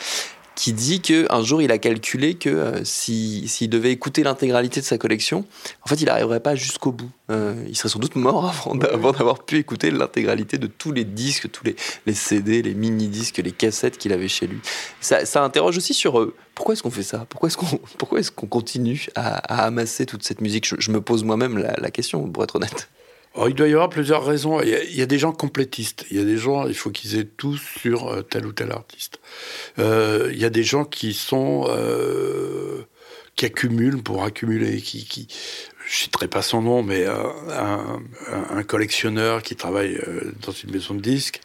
qui 0.57 0.73
dit 0.73 1.01
qu'un 1.01 1.43
jour 1.45 1.61
il 1.63 1.71
a 1.71 1.79
calculé 1.79 2.35
que 2.35 2.49
euh, 2.49 2.83
si- 2.83 3.47
s'il 3.47 3.69
devait 3.71 3.93
écouter 3.93 4.23
l'intégralité 4.25 4.81
de 4.81 4.87
sa 4.87 4.97
collection, 4.99 5.45
en 5.83 5.87
fait 5.89 5.97
il 6.01 6.07
n'arriverait 6.07 6.41
pas 6.41 6.55
jusqu'au 6.57 6.91
bout. 6.93 7.11
Euh, 7.31 7.55
il 7.69 7.77
serait 7.77 7.91
sans 7.91 7.99
doute 7.99 8.17
mort 8.17 8.49
avant 8.49 8.75
d'a- 8.75 8.89
avant 8.89 9.13
d'avoir 9.13 9.45
pu 9.45 9.59
écouter 9.59 9.91
l'intégralité 9.91 10.57
de 10.59 10.67
tous 10.67 10.93
les 10.93 11.05
disques, 11.05 11.51
tous 11.53 11.63
les, 11.65 11.77
les 12.07 12.15
CD, 12.15 12.63
les 12.63 12.75
mini-disques, 12.75 13.37
les 13.39 13.53
cassettes 13.53 13.99
qu'il 13.99 14.13
avait 14.13 14.29
chez 14.29 14.47
lui. 14.47 14.59
Ça, 15.01 15.27
ça 15.27 15.45
interroge 15.45 15.77
aussi 15.77 15.93
sur 15.95 16.19
euh, 16.19 16.35
pourquoi 16.55 16.73
est-ce 16.73 16.83
qu'on 16.83 16.91
fait 16.91 17.03
ça? 17.03 17.27
Pourquoi 17.29 17.49
est-ce 17.49 17.57
qu'on 17.59 17.79
pourquoi 17.99 18.21
qu'on 18.35 18.47
continue 18.47 19.09
à, 19.15 19.37
à 19.37 19.67
amasser 19.67 20.07
toute 20.07 20.23
cette 20.23 20.41
musique? 20.41 20.67
Je, 20.67 20.77
je 20.79 20.91
me 20.91 21.01
pose 21.03 21.23
moi-même 21.23 21.59
la, 21.59 21.75
la 21.79 21.91
question, 21.91 22.27
pour 22.31 22.43
être 22.45 22.57
honnête. 22.57 22.89
Alors, 23.37 23.51
il 23.51 23.55
doit 23.55 23.69
y 23.69 23.75
avoir 23.75 23.91
plusieurs 23.91 24.25
raisons. 24.25 24.63
Il 24.63 24.71
y, 24.71 24.75
a, 24.75 24.83
il 24.83 24.97
y 24.97 25.03
a 25.03 25.07
des 25.07 25.19
gens 25.19 25.33
complétistes. 25.33 26.07
Il 26.11 26.17
y 26.17 26.21
a 26.21 26.25
des 26.25 26.39
gens, 26.39 26.67
il 26.67 26.75
faut 26.75 26.91
qu'ils 26.91 27.19
aient 27.19 27.25
tout 27.27 27.59
sur 27.59 28.09
euh, 28.09 28.23
tel 28.23 28.47
ou 28.47 28.53
tel 28.53 28.73
artiste. 28.73 29.21
Euh, 29.79 30.31
il 30.33 30.39
y 30.39 30.47
a 30.47 30.51
des 30.51 30.65
gens 30.65 30.87
qui 30.87 31.13
sont 31.13 31.67
euh, 31.69 32.87
qui 33.35 33.45
accumulent 33.45 34.03
pour 34.03 34.25
accumuler, 34.25 34.81
qui, 34.81 35.05
qui 35.05 35.29
je 35.87 35.97
citerai 35.97 36.27
pas 36.27 36.43
son 36.43 36.63
nom, 36.63 36.83
mais 36.83 37.05
euh, 37.07 37.15
un, 38.51 38.63
collectionneur 38.65 39.43
qui 39.43 39.55
travaille 39.55 39.95
euh, 39.95 40.33
dans 40.45 40.51
une 40.51 40.73
maison 40.73 40.95
de 40.95 41.01
disques, 41.01 41.41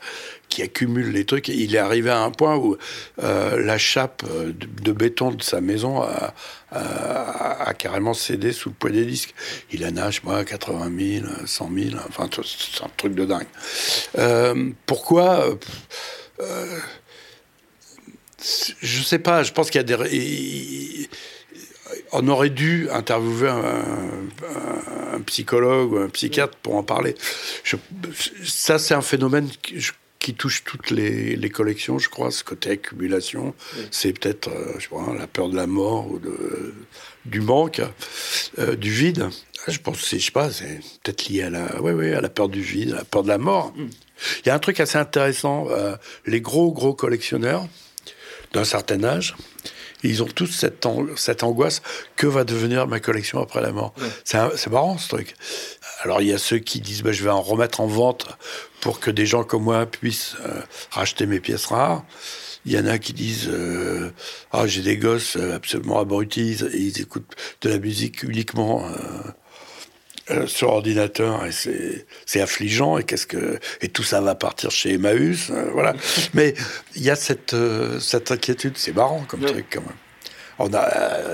qui 0.50 0.64
accumule 0.64 1.12
les 1.12 1.26
trucs. 1.26 1.48
Il 1.48 1.76
est 1.76 1.80
arrivé 1.80 2.10
à 2.10 2.20
un 2.22 2.32
point 2.32 2.56
où 2.56 2.76
euh, 3.22 3.64
la 3.64 3.78
chape 3.78 4.24
de, 4.26 4.92
béton 4.92 5.32
de 5.32 5.44
sa 5.44 5.62
maison 5.62 6.02
a, 6.02 6.34
carrément 7.78 8.14
cédé 8.14 8.52
sous 8.52 8.70
le 8.70 8.76
poids 8.76 8.90
des 8.90 9.06
disques. 9.06 9.34
Il 9.72 9.86
en 9.86 9.96
a, 9.98 10.10
je 10.10 10.20
sais 10.20 10.26
pas, 10.26 10.44
80 10.44 10.92
000, 11.22 11.26
100 11.46 11.70
000, 11.74 12.02
enfin, 12.10 12.28
c'est 12.44 12.84
un 12.84 12.90
truc 12.98 13.14
de 13.14 13.26
dingue. 13.26 13.48
Pourquoi 14.88 15.46
Je 18.82 19.04
sais 19.04 19.20
pas, 19.20 19.44
je 19.44 19.54
pense 19.54 19.70
qu'il 19.70 19.80
y 19.80 19.84
a 19.94 19.98
des... 19.98 21.08
on 22.12 22.28
aurait 22.28 22.50
dû 22.50 22.90
interviewer 22.92 23.50
un, 23.50 23.64
un- 23.64 25.16
un 25.16 25.22
psychologue 25.22 25.94
ou 25.94 25.98
un 25.98 26.10
psychiatre 26.10 26.56
pour 26.58 26.76
en 26.76 26.84
parler. 26.84 27.16
Je- 27.64 27.76
ça, 28.46 28.80
c'est 28.80 28.94
un 28.94 29.02
phénomène 29.02 29.50
qui, 29.62 29.80
je- 29.80 29.92
qui 30.20 30.34
touche 30.36 30.64
toutes 30.64 30.92
les, 30.92 31.36
les 31.36 31.50
collections, 31.50 31.98
je 31.98 32.08
crois, 32.10 32.30
ce 32.32 32.44
côté 32.44 32.72
accumulation. 32.72 33.56
C'est 33.90 34.14
peut-être, 34.14 34.50
euh, 34.50 34.74
je 34.78 34.84
sais 34.84 34.90
pas, 34.90 35.14
la 35.18 35.26
peur 35.28 35.50
de 35.50 35.56
la 35.56 35.66
mort 35.68 36.12
ou 36.12 36.20
de, 36.20 36.74
du 37.26 37.42
manque, 37.42 37.82
euh, 38.60 38.76
du 38.76 38.92
vide. 38.92 39.30
Je 39.68 39.78
pense, 39.80 40.08
je 40.10 40.18
sais 40.18 40.32
pas, 40.32 40.50
c'est 40.52 40.80
peut-être 41.04 41.28
lié 41.28 41.44
à 41.44 41.50
la, 41.50 41.82
ouais, 41.82 41.92
ouais, 41.94 42.14
à 42.14 42.22
la 42.22 42.30
peur 42.30 42.50
du 42.50 42.62
vide, 42.62 42.94
à 42.94 42.98
la 42.98 43.04
peur 43.04 43.24
de 43.24 43.28
la 43.30 43.38
mort. 43.40 43.74
Il 43.78 44.48
y 44.48 44.50
a 44.50 44.56
un 44.56 44.60
truc 44.60 44.80
assez 44.80 44.98
intéressant. 44.98 45.68
euh, 45.70 45.96
les 46.28 46.42
gros, 46.42 46.72
gros 46.72 46.94
collectionneurs 46.94 47.68
d'un 48.54 48.64
certain 48.64 49.04
âge, 49.04 49.36
ils 50.04 50.24
ont 50.24 50.28
tous 50.28 50.48
cette, 50.48 50.86
an- 50.86 51.06
cette 51.16 51.44
angoisse 51.44 51.82
que 52.16 52.28
va 52.28 52.44
devenir 52.44 52.88
ma 52.88 53.00
collection 53.00 53.42
après 53.42 53.62
la 53.62 53.72
mort. 53.72 53.94
C'est 54.24 54.68
marrant 54.70 54.98
ce 54.98 55.10
truc. 55.10 55.36
Alors 56.04 56.22
il 56.22 56.28
y 56.30 56.34
a 56.34 56.38
ceux 56.38 56.58
qui 56.60 56.82
disent 56.82 57.04
bah, 57.04 57.12
je 57.12 57.24
vais 57.24 57.30
en 57.30 57.42
remettre 57.42 57.82
en 57.82 57.88
vente 57.88 58.28
pour 58.80 59.00
que 59.00 59.12
des 59.12 59.26
gens 59.26 59.44
comme 59.44 59.64
moi 59.64 59.86
puissent 59.86 60.36
euh, 60.46 60.62
racheter 60.90 61.26
mes 61.28 61.40
pièces 61.40 61.68
rares. 61.68 62.04
Il 62.66 62.72
y 62.72 62.80
en 62.80 62.86
a 62.86 62.98
qui 63.00 63.14
disent 63.14 63.48
euh, 63.50 64.12
ah 64.52 64.68
j'ai 64.68 64.82
des 64.82 64.98
gosses 64.98 65.36
euh, 65.36 65.56
absolument 65.56 66.00
abrutis 66.00 66.58
et 66.74 66.78
ils 66.78 67.02
écoutent 67.02 67.36
de 67.62 67.70
la 67.70 67.78
musique 67.80 68.24
uniquement 68.24 68.86
euh, 68.86 68.92
euh, 70.32 70.48
sur 70.48 70.70
ordinateur 70.70 71.46
et 71.46 71.52
c'est 72.26 72.42
affligeant 72.42 72.98
et 72.98 73.04
qu'est-ce 73.04 73.28
que 73.28 73.60
et 73.82 73.90
tout 73.90 74.04
ça 74.04 74.22
va 74.22 74.36
partir 74.36 74.72
chez 74.72 74.94
Emmaüs 74.94 75.50
euh, 75.52 75.70
voilà 75.74 75.94
mais 76.34 76.54
il 76.96 77.04
y 77.04 77.10
a 77.10 77.16
cette 77.16 77.54
euh, 77.54 78.00
cette 78.00 78.32
inquiétude 78.32 78.74
c'est 78.78 78.96
marrant 78.96 79.24
comme 79.28 79.42
truc 79.42 79.66
quand 79.72 79.82
même 79.82 79.90
on 80.60 80.72
a 80.76 80.88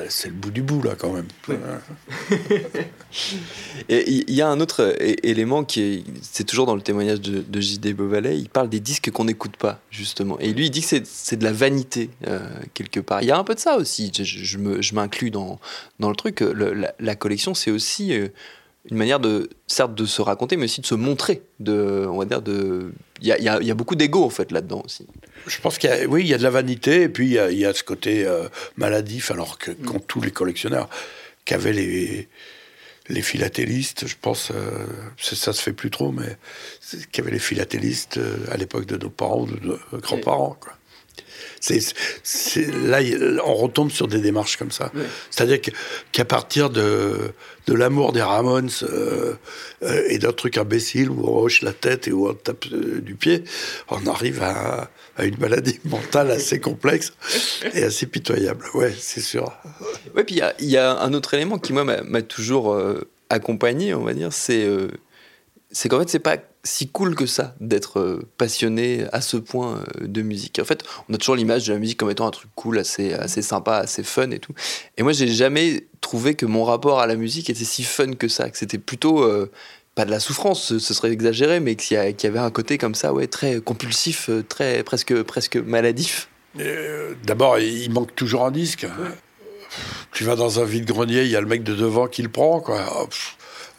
c'est 0.10 0.30
le 0.30 0.34
bout 0.36 0.52
du 0.52 0.62
bout 0.62 0.82
là 0.82 0.94
quand 0.98 1.12
même 1.12 1.28
Et 3.90 4.10
il 4.10 4.34
y 4.34 4.42
a 4.42 4.48
un 4.48 4.60
autre 4.60 4.96
élément 5.24 5.64
qui 5.64 5.82
est, 5.82 6.04
c'est 6.22 6.44
toujours 6.44 6.66
dans 6.66 6.76
le 6.76 6.82
témoignage 6.82 7.22
de, 7.22 7.42
de 7.42 7.60
J.D. 7.62 7.94
Beauvalet, 7.94 8.38
il 8.38 8.50
parle 8.50 8.70
des 8.70 8.80
disques 8.80 9.12
qu'on 9.12 9.26
n'écoute 9.26 9.58
pas, 9.58 9.82
justement. 9.92 10.38
Et 10.40 10.54
lui, 10.54 10.66
il 10.68 10.70
dit 10.72 10.82
que 10.82 11.02
c'est, 11.04 11.36
de 11.36 11.44
la 11.44 11.52
vanité, 11.54 12.10
quelque 12.74 13.00
part. 13.00 13.22
Il 13.22 13.28
y 13.28 13.32
a 13.32 13.38
un 13.38 13.44
peu 13.44 13.56
de 13.56 13.60
ça 13.60 13.78
aussi, 13.78 14.12
je, 14.16 14.24
je- 14.24 14.94
m'inclus 14.94 15.32
dans, 15.32 15.60
dans 16.00 16.10
le 16.10 16.16
truc. 16.16 16.42
Le- 16.42 16.74
la, 16.74 16.94
la 17.00 17.16
collection, 17.16 17.54
c'est 17.54 17.72
aussi 17.72 18.14
une 18.90 18.98
manière 18.98 19.20
de, 19.20 19.50
certes, 19.68 19.94
de 19.96 20.06
se 20.06 20.22
raconter, 20.22 20.56
mais 20.58 20.66
aussi 20.66 20.82
de 20.82 20.86
se 20.86 20.96
montrer. 20.96 21.42
De, 21.60 22.06
on 22.10 22.18
va 22.18 22.26
dire, 22.26 22.42
de... 22.42 22.92
Il 23.22 23.28
y 23.28 23.32
a, 23.32 23.38
il 23.38 23.44
y 23.44 23.50
a- 23.50 23.62
y 23.62 23.72
a 23.72 23.74
beaucoup 23.76 23.96
d'ego, 23.96 24.24
en 24.24 24.30
fait, 24.30 24.52
là-dedans 24.52 24.82
aussi. 24.86 25.06
Je 25.46 25.60
pense 25.60 25.78
qu'il 25.78 25.90
y 25.90 25.94
a, 25.94 26.06
oui, 26.08 26.22
il 26.22 26.28
y 26.28 26.34
a 26.34 26.38
de 26.38 26.44
la 26.44 26.50
vanité 26.50 27.04
et 27.04 27.10
puis 27.10 27.26
il 27.28 27.34
y 27.34 27.40
a, 27.40 27.52
il 27.52 27.58
y 27.58 27.66
a 27.66 27.74
ce 27.74 27.84
côté 27.84 28.26
euh, 28.26 28.48
maladif, 28.78 29.32
alors 29.32 29.58
que 29.58 29.72
quand 29.72 30.00
tous 30.08 30.22
les 30.22 30.32
collectionneurs 30.32 30.90
qu'avaient 31.46 31.74
les, 31.74 32.28
les 33.10 33.22
philatélistes, 33.22 34.08
je 34.08 34.16
pense, 34.22 34.52
euh, 34.54 34.86
ça, 35.18 35.52
se 35.54 35.62
fait 35.62 35.74
plus 35.74 35.90
trop, 35.90 36.12
mais 36.12 36.38
qu'avaient 37.12 37.32
les 37.32 37.40
philatélistes 37.40 38.18
euh, 38.18 38.38
à 38.52 38.58
l'époque 38.58 38.86
de 38.86 38.98
nos 38.98 39.10
parents, 39.10 39.46
de 39.46 39.58
nos 39.62 39.80
grands-parents, 40.00 40.58
quoi. 40.60 40.74
C'est, 41.60 41.82
là, 42.84 43.00
on 43.46 43.54
retombe 43.56 43.92
sur 43.92 44.08
des 44.08 44.20
démarches 44.20 44.58
comme 44.58 44.72
ça. 44.72 44.92
C'est-à-dire 45.30 45.62
que- 45.62 45.72
qu'à 46.12 46.26
partir 46.26 46.70
de, 46.70 47.32
de 47.68 47.74
l'amour 47.74 48.14
des 48.14 48.22
Ramones 48.22 48.70
euh, 48.84 49.34
euh, 49.84 50.04
et 50.10 50.18
d'un 50.20 50.32
truc 50.32 50.58
imbécile 50.58 51.10
où 51.10 51.26
on 51.28 51.40
hoche 51.42 51.62
la 51.62 51.74
tête 51.74 52.08
et 52.08 52.12
où 52.12 52.30
on 52.30 52.34
tape 52.34 52.66
euh, 52.72 53.02
du 53.02 53.16
pied, 53.16 53.44
on 53.90 54.06
arrive 54.08 54.42
à, 54.44 54.90
à 55.18 55.26
une 55.26 55.38
maladie 55.38 55.80
mentale 55.86 56.32
assez 56.32 56.60
complexe 56.60 57.14
et 57.74 57.84
assez 57.84 58.06
pitoyable. 58.06 58.66
Ouais, 58.74 58.94
c'est 58.98 59.22
sûr. 59.22 59.52
Ouais, 60.16 60.24
puis 60.24 60.36
il 60.36 60.40
y 60.40 60.42
a- 60.42 60.56
il 60.60 60.70
y, 60.70 60.78
a 60.78 60.98
un 61.00 61.14
autre 61.14 61.34
élément 61.34 61.58
qui, 61.60 61.74
moi, 61.74 61.84
m'a 61.84 62.22
toujours 62.22 62.80
accompagné, 63.30 63.94
on 63.94 64.04
va 64.04 64.14
dire, 64.14 64.32
c'est 64.32 64.64
euh, 64.64 64.88
c'est 65.72 65.90
qu'en 65.90 66.00
fait, 66.00 66.08
c'est 66.10 66.20
pas 66.20 66.38
si 66.68 66.88
cool 66.90 67.16
que 67.16 67.26
ça 67.26 67.56
d'être 67.60 68.00
euh, 68.00 68.22
passionné 68.38 69.06
à 69.12 69.22
ce 69.22 69.38
point 69.38 69.78
euh, 70.02 70.08
de 70.08 70.22
musique. 70.22 70.60
En 70.62 70.66
fait, 70.66 70.84
on 71.10 71.14
a 71.14 71.18
toujours 71.18 71.36
l'image 71.36 71.66
de 71.68 71.74
la 71.74 71.80
musique 71.80 71.98
comme 71.98 72.12
étant 72.12 72.28
un 72.28 72.32
truc 72.32 72.50
cool, 72.56 72.78
assez, 72.78 73.14
assez 73.14 73.42
sympa, 73.42 73.78
assez 73.78 74.04
fun 74.04 74.30
et 74.32 74.40
tout. 74.40 74.54
Et 74.98 75.04
moi, 75.04 75.14
j'ai 75.14 75.28
jamais 75.28 75.88
trouvé 76.02 76.36
que 76.36 76.46
mon 76.46 76.64
rapport 76.64 77.00
à 77.00 77.08
la 77.08 77.16
musique 77.16 77.50
était 77.50 77.64
si 77.64 77.84
fun 77.84 78.14
que 78.14 78.28
ça, 78.28 78.50
que 78.50 78.58
c'était 78.58 78.78
plutôt. 78.78 79.24
euh, 79.24 79.52
pas 79.96 80.06
de 80.06 80.12
la 80.12 80.20
souffrance, 80.20 80.62
ce 80.62 80.78
ce 80.78 80.94
serait 80.94 81.10
exagéré, 81.10 81.60
mais 81.60 81.76
qu'il 81.76 81.98
y, 81.98 82.28
avait 82.28 82.38
un 82.38 82.52
côté 82.52 82.78
comme 82.78 82.94
ça, 82.94 83.14
ouais, 83.14 83.26
très 83.26 83.60
compulsif, 83.60 84.30
très 84.48 84.84
presque 84.84 85.24
presque 85.24 85.56
maladif. 85.56 86.30
Euh, 86.60 87.14
D'abord, 87.24 87.60
il 87.60 87.92
manque 87.92 88.16
toujours 88.16 88.46
un 88.46 88.52
disque. 88.52 88.86
Tu 90.12 90.24
vas 90.24 90.36
dans 90.36 90.60
un 90.60 90.66
vide-grenier, 90.66 91.24
il 91.24 91.30
y 91.30 91.36
a 91.36 91.42
le 91.42 91.48
mec 91.48 91.64
de 91.64 91.76
devant 91.76 92.08
qui 92.08 92.22
le 92.22 92.30
prend, 92.30 92.60
quoi. 92.60 92.86
Oh. 92.96 93.08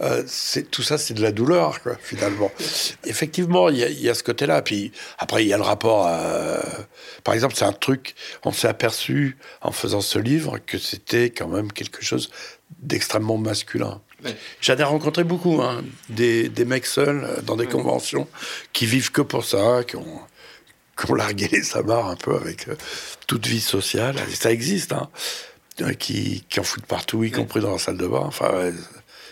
Euh, 0.01 0.23
c'est 0.27 0.71
tout 0.71 0.83
ça, 0.83 0.97
c'est 0.97 1.15
de 1.15 1.23
la 1.23 1.33
douleur, 1.33 1.83
quoi, 1.83 1.97
finalement. 2.01 2.53
Effectivement, 3.05 3.69
il 3.69 3.79
y, 3.79 3.85
a- 3.85 3.89
il 3.89 4.01
y 4.01 4.09
a 4.09 4.15
ce 4.15 4.23
côté-là. 4.23 4.63
Puis 4.63 4.93
après, 5.19 5.45
il 5.45 5.49
y 5.49 5.53
a 5.53 5.57
le 5.57 5.63
rapport. 5.65 6.07
À... 6.07 6.61
Par 7.25 7.35
exemple, 7.35 7.55
c'est 7.57 7.65
un 7.65 7.73
truc. 7.73 8.15
On 8.45 8.53
s'est 8.53 8.69
aperçu 8.69 9.37
en 9.61 9.73
faisant 9.73 10.01
ce 10.01 10.19
livre 10.19 10.59
que 10.65 10.79
c'était 10.79 11.31
quand 11.31 11.49
même 11.49 11.73
quelque 11.73 12.03
chose 12.05 12.31
d'extrêmement 12.81 13.39
masculin. 13.39 14.01
J'en 14.61 14.77
ai 14.77 14.83
rencontré 14.83 15.25
beaucoup, 15.25 15.63
hein, 15.63 15.83
des, 16.09 16.49
des 16.49 16.65
mecs 16.65 16.87
seuls 16.87 17.25
euh, 17.25 17.41
dans 17.43 17.57
des 17.57 17.67
conventions 17.67 18.27
qui 18.73 18.85
vivent 18.87 19.13
que 19.13 19.23
pour 19.23 19.45
ça, 19.45 19.83
qui 19.87 19.97
ont, 19.97 20.21
qui 21.01 21.11
ont 21.11 21.15
largué 21.15 21.49
les 21.49 21.77
un 21.77 22.17
peu 22.17 22.35
avec 22.35 22.69
euh, 22.69 22.75
toute 23.27 23.47
vie 23.47 23.61
sociale. 23.61 24.17
Et 24.31 24.35
ça 24.35 24.51
existe, 24.53 24.93
hein, 24.93 25.09
qui, 25.99 26.45
qui 26.49 26.59
en 26.61 26.65
foutent 26.65 26.87
partout, 26.87 27.23
y 27.23 27.31
compris 27.31 27.61
dans 27.61 27.73
la 27.73 27.79
salle 27.79 27.97
de 27.97 28.07
bain. 28.09 28.23
Enfin, 28.25 28.51
ouais, 28.53 28.73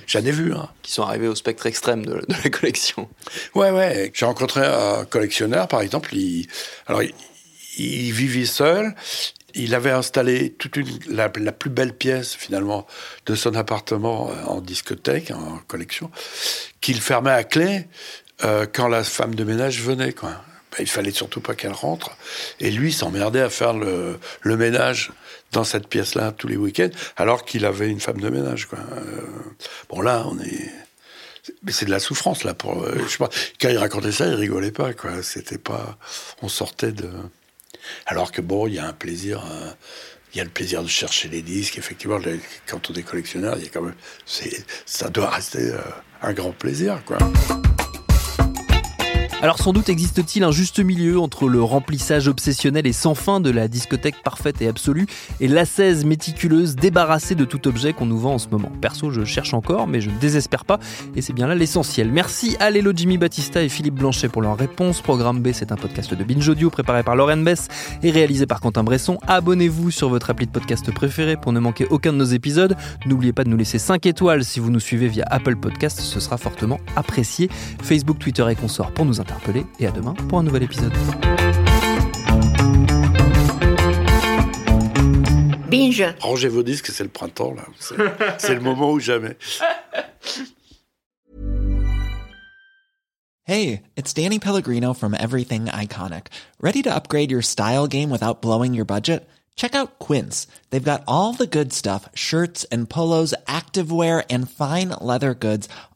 j'en 0.07 0.21
ai 0.21 0.31
vu. 0.31 0.55
Hein. 0.55 0.69
qui 0.83 0.93
sont 0.93 1.03
arrivés 1.03 1.29
au 1.29 1.35
spectre 1.35 1.67
extrême 1.67 2.05
de, 2.05 2.15
de 2.15 2.35
la 2.45 2.51
collection. 2.51 3.09
Ouais, 3.55 3.71
ouais. 3.71 4.11
J'ai 4.15 4.27
rencontré 4.27 4.65
un 4.65 5.05
collectionneur, 5.05 5.69
par 5.69 5.81
exemple. 5.81 6.15
Il, 6.15 6.47
alors, 6.87 7.03
il, 7.03 7.13
il 7.79 8.13
vivait 8.13 8.47
seul. 8.47 8.95
il 9.55 9.75
avait 9.75 9.91
installé 9.91 10.53
toute 10.53 10.77
une, 10.77 10.89
la, 11.09 11.29
plus 11.29 11.71
belle 11.71 11.95
pièce 11.95 12.35
finalement 12.35 12.87
de 13.27 13.35
son 13.35 13.55
appartement 13.55 14.31
euh, 14.31 14.45
en 14.45 14.61
discothèque, 14.61 15.31
en 15.31 15.59
collection, 15.67 16.11
qu'il 16.81 17.01
fermait 17.01 17.31
à 17.31 17.45
clé 17.45 17.87
euh, 18.45 18.67
quand 18.71 18.89
la 18.89 19.05
femme 19.05 19.35
de 19.35 19.45
ménage 19.45 19.81
venait. 19.81 20.13
Quoi. 20.13 20.31
Ben, 20.31 20.79
il 20.81 20.89
fallait 20.89 21.11
surtout 21.11 21.41
pas 21.41 21.55
qu'elle 21.55 21.73
rentre. 21.73 22.17
Et 22.61 22.71
lui 22.71 22.93
s'emmerdait 22.93 23.41
à 23.41 23.51
faire 23.51 23.73
le, 23.73 24.19
le, 24.43 24.57
ménage 24.57 25.13
dans 25.53 25.65
cette 25.65 25.89
pièce-là 25.89 26.33
tous 26.33 26.49
les 26.49 26.57
week-ends, 26.57 26.91
alors 27.17 27.45
qu'il 27.45 27.65
avait 27.65 27.89
une 27.89 28.01
femme 28.01 28.21
de 28.21 28.29
ménage. 28.29 28.69
Euh, 28.75 29.21
bon 29.89 30.01
là, 30.01 30.25
on 30.27 30.39
est 30.41 30.71
mais 31.63 31.71
c'est 31.71 31.87
de 31.87 31.93
la 31.93 32.01
souffrance 32.01 32.43
là 32.43 32.55
pour 32.55 32.85
je 32.85 33.07
sais 33.07 33.19
pas 33.19 33.29
quand 33.61 33.69
il 33.69 33.79
racontait 33.79 34.11
ça 34.11 34.27
il 34.27 34.35
rigolait 34.35 34.73
pas 34.73 34.95
quoi 34.95 35.23
c'était 35.23 35.59
pas 35.59 35.97
on 36.43 36.49
sortait 36.49 36.91
de 36.91 37.09
alors 38.07 38.33
que 38.33 38.41
bon, 38.41 38.67
il 38.67 38.75
y 38.75 38.79
a 38.79 38.87
un 38.87 38.93
plaisir, 38.93 39.45
euh, 39.45 39.71
il 40.33 40.39
y 40.39 40.41
a 40.41 40.45
le 40.45 40.51
plaisir 40.51 40.83
de 40.83 40.89
chercher 40.89 41.29
les 41.29 41.43
disques. 41.43 41.79
Effectivement, 41.79 42.19
quand 42.67 42.91
on 42.91 42.95
est 42.95 43.03
collectionneur, 43.03 43.57
il 43.59 43.65
y 43.65 43.67
a 43.67 43.71
quand 43.71 43.83
même, 43.83 43.95
ça 44.87 45.09
doit 45.09 45.31
rester 45.31 45.71
euh, 45.71 45.81
un 46.23 46.33
grand 46.33 46.53
plaisir, 46.53 47.03
quoi. 47.05 47.19
Alors 49.47 49.61
sans 49.61 49.73
doute 49.73 49.89
existe-t-il 49.89 50.43
un 50.43 50.51
juste 50.51 50.81
milieu 50.81 51.21
entre 51.21 51.49
le 51.49 51.63
remplissage 51.63 52.27
obsessionnel 52.27 52.85
et 52.85 52.93
sans 52.93 53.15
fin 53.15 53.39
de 53.39 53.49
la 53.49 53.69
discothèque 53.69 54.21
parfaite 54.25 54.61
et 54.61 54.67
absolue 54.67 55.07
et 55.39 55.47
l'assaise 55.47 56.05
méticuleuse 56.05 56.75
débarrassée 56.75 57.37
de 57.37 57.45
tout 57.45 57.69
objet 57.69 57.93
qu'on 57.93 58.07
nous 58.07 58.19
vend 58.19 58.35
en 58.35 58.39
ce 58.39 58.49
moment. 58.49 58.73
Perso, 58.81 59.13
je 59.13 59.25
cherche 59.25 59.55
encore, 59.55 59.87
mais 59.87 60.01
je 60.01 60.11
ne 60.11 60.19
désespère 60.19 60.65
pas 60.65 60.81
et 61.15 61.23
c'est 61.23 61.33
bien 61.33 61.47
là 61.47 61.55
l'essentiel. 61.55 62.11
Merci 62.11 62.57
à 62.59 62.73
Lélo 62.73 62.91
Jimmy 62.93 63.19
Battista 63.19 63.63
et 63.63 63.69
Philippe 63.69 63.95
Blanchet 63.95 64.29
pour 64.29 64.43
leur 64.43 64.59
réponse. 64.59 65.01
Programme 65.01 65.41
B, 65.41 65.51
c'est 65.53 65.71
un 65.71 65.77
podcast 65.77 66.13
de 66.13 66.25
Binge 66.25 66.49
Audio 66.49 66.69
préparé 66.69 67.05
par 67.05 67.15
Lauren 67.15 67.37
Bess 67.37 67.69
et 68.03 68.11
réalisé 68.11 68.47
par 68.47 68.59
Quentin 68.61 68.83
Bresson. 68.83 69.17
Abonnez-vous 69.29 69.93
sur 69.93 70.09
votre 70.09 70.29
appli 70.29 70.47
de 70.47 70.51
podcast 70.51 70.91
préféré 70.91 71.37
pour 71.37 71.53
ne 71.53 71.61
manquer 71.61 71.87
aucun 71.91 72.13
de 72.13 72.19
nos 72.19 72.25
épisodes. 72.25 72.77
N'oubliez 73.07 73.33
pas 73.33 73.45
de 73.45 73.51
nous 73.51 73.57
laisser 73.57 73.79
5 73.79 74.07
étoiles 74.07 74.43
si 74.43 74.59
vous 74.59 74.73
nous 74.73 74.81
suivez 74.81 75.07
via 75.07 75.25
Apple 75.31 75.55
Podcast, 75.55 76.01
ce 76.01 76.19
sera 76.19 76.37
fortement 76.37 76.81
apprécié. 76.97 77.49
Facebook, 77.81 78.19
Twitter 78.19 78.45
et 78.51 78.57
consorts 78.57 78.91
pour 78.91 79.05
nous 79.05 79.21
interpeller 79.21 79.36
et 79.79 79.87
à 79.87 79.91
demain 79.91 80.15
pour 80.29 80.39
un 80.39 80.43
nouvel 80.43 80.63
épisode. 80.63 80.93
Binge. 85.71 86.05
Rangez 86.21 86.49
vos 86.49 86.63
disques, 86.63 86.89
c'est 86.89 87.05
le 87.05 87.11
printemps 87.11 87.55
là. 87.55 87.65
C'est 88.39 88.55
le 88.55 88.61
moment 88.61 88.93
ou 88.93 89.01
jamais. 89.01 89.37
Hey, 93.49 93.83
it's 93.95 94.13
Danny 94.13 94.41
Pellegrino 94.41 94.93
from 94.93 95.15
Everything 95.15 95.67
Iconic. 95.67 96.33
Ready 96.61 96.83
to 96.83 96.93
upgrade 96.93 97.31
your 97.31 97.43
style 97.43 97.87
game 97.87 98.11
without 98.11 98.43
blowing 98.43 98.75
your 98.75 98.85
budget? 98.85 99.29
Check 99.55 99.77
out 99.77 100.01
Quince. 100.01 100.49
They've 100.71 100.83
got 100.83 101.05
all 101.07 101.33
the 101.33 101.47
good 101.47 101.73
stuff, 101.73 102.09
shirts 102.13 102.65
and 102.73 102.91
polos, 102.91 103.35
activewear 103.47 104.25
and 104.29 104.51
fine 104.51 104.89
leather 105.01 105.33
goods 105.33 105.69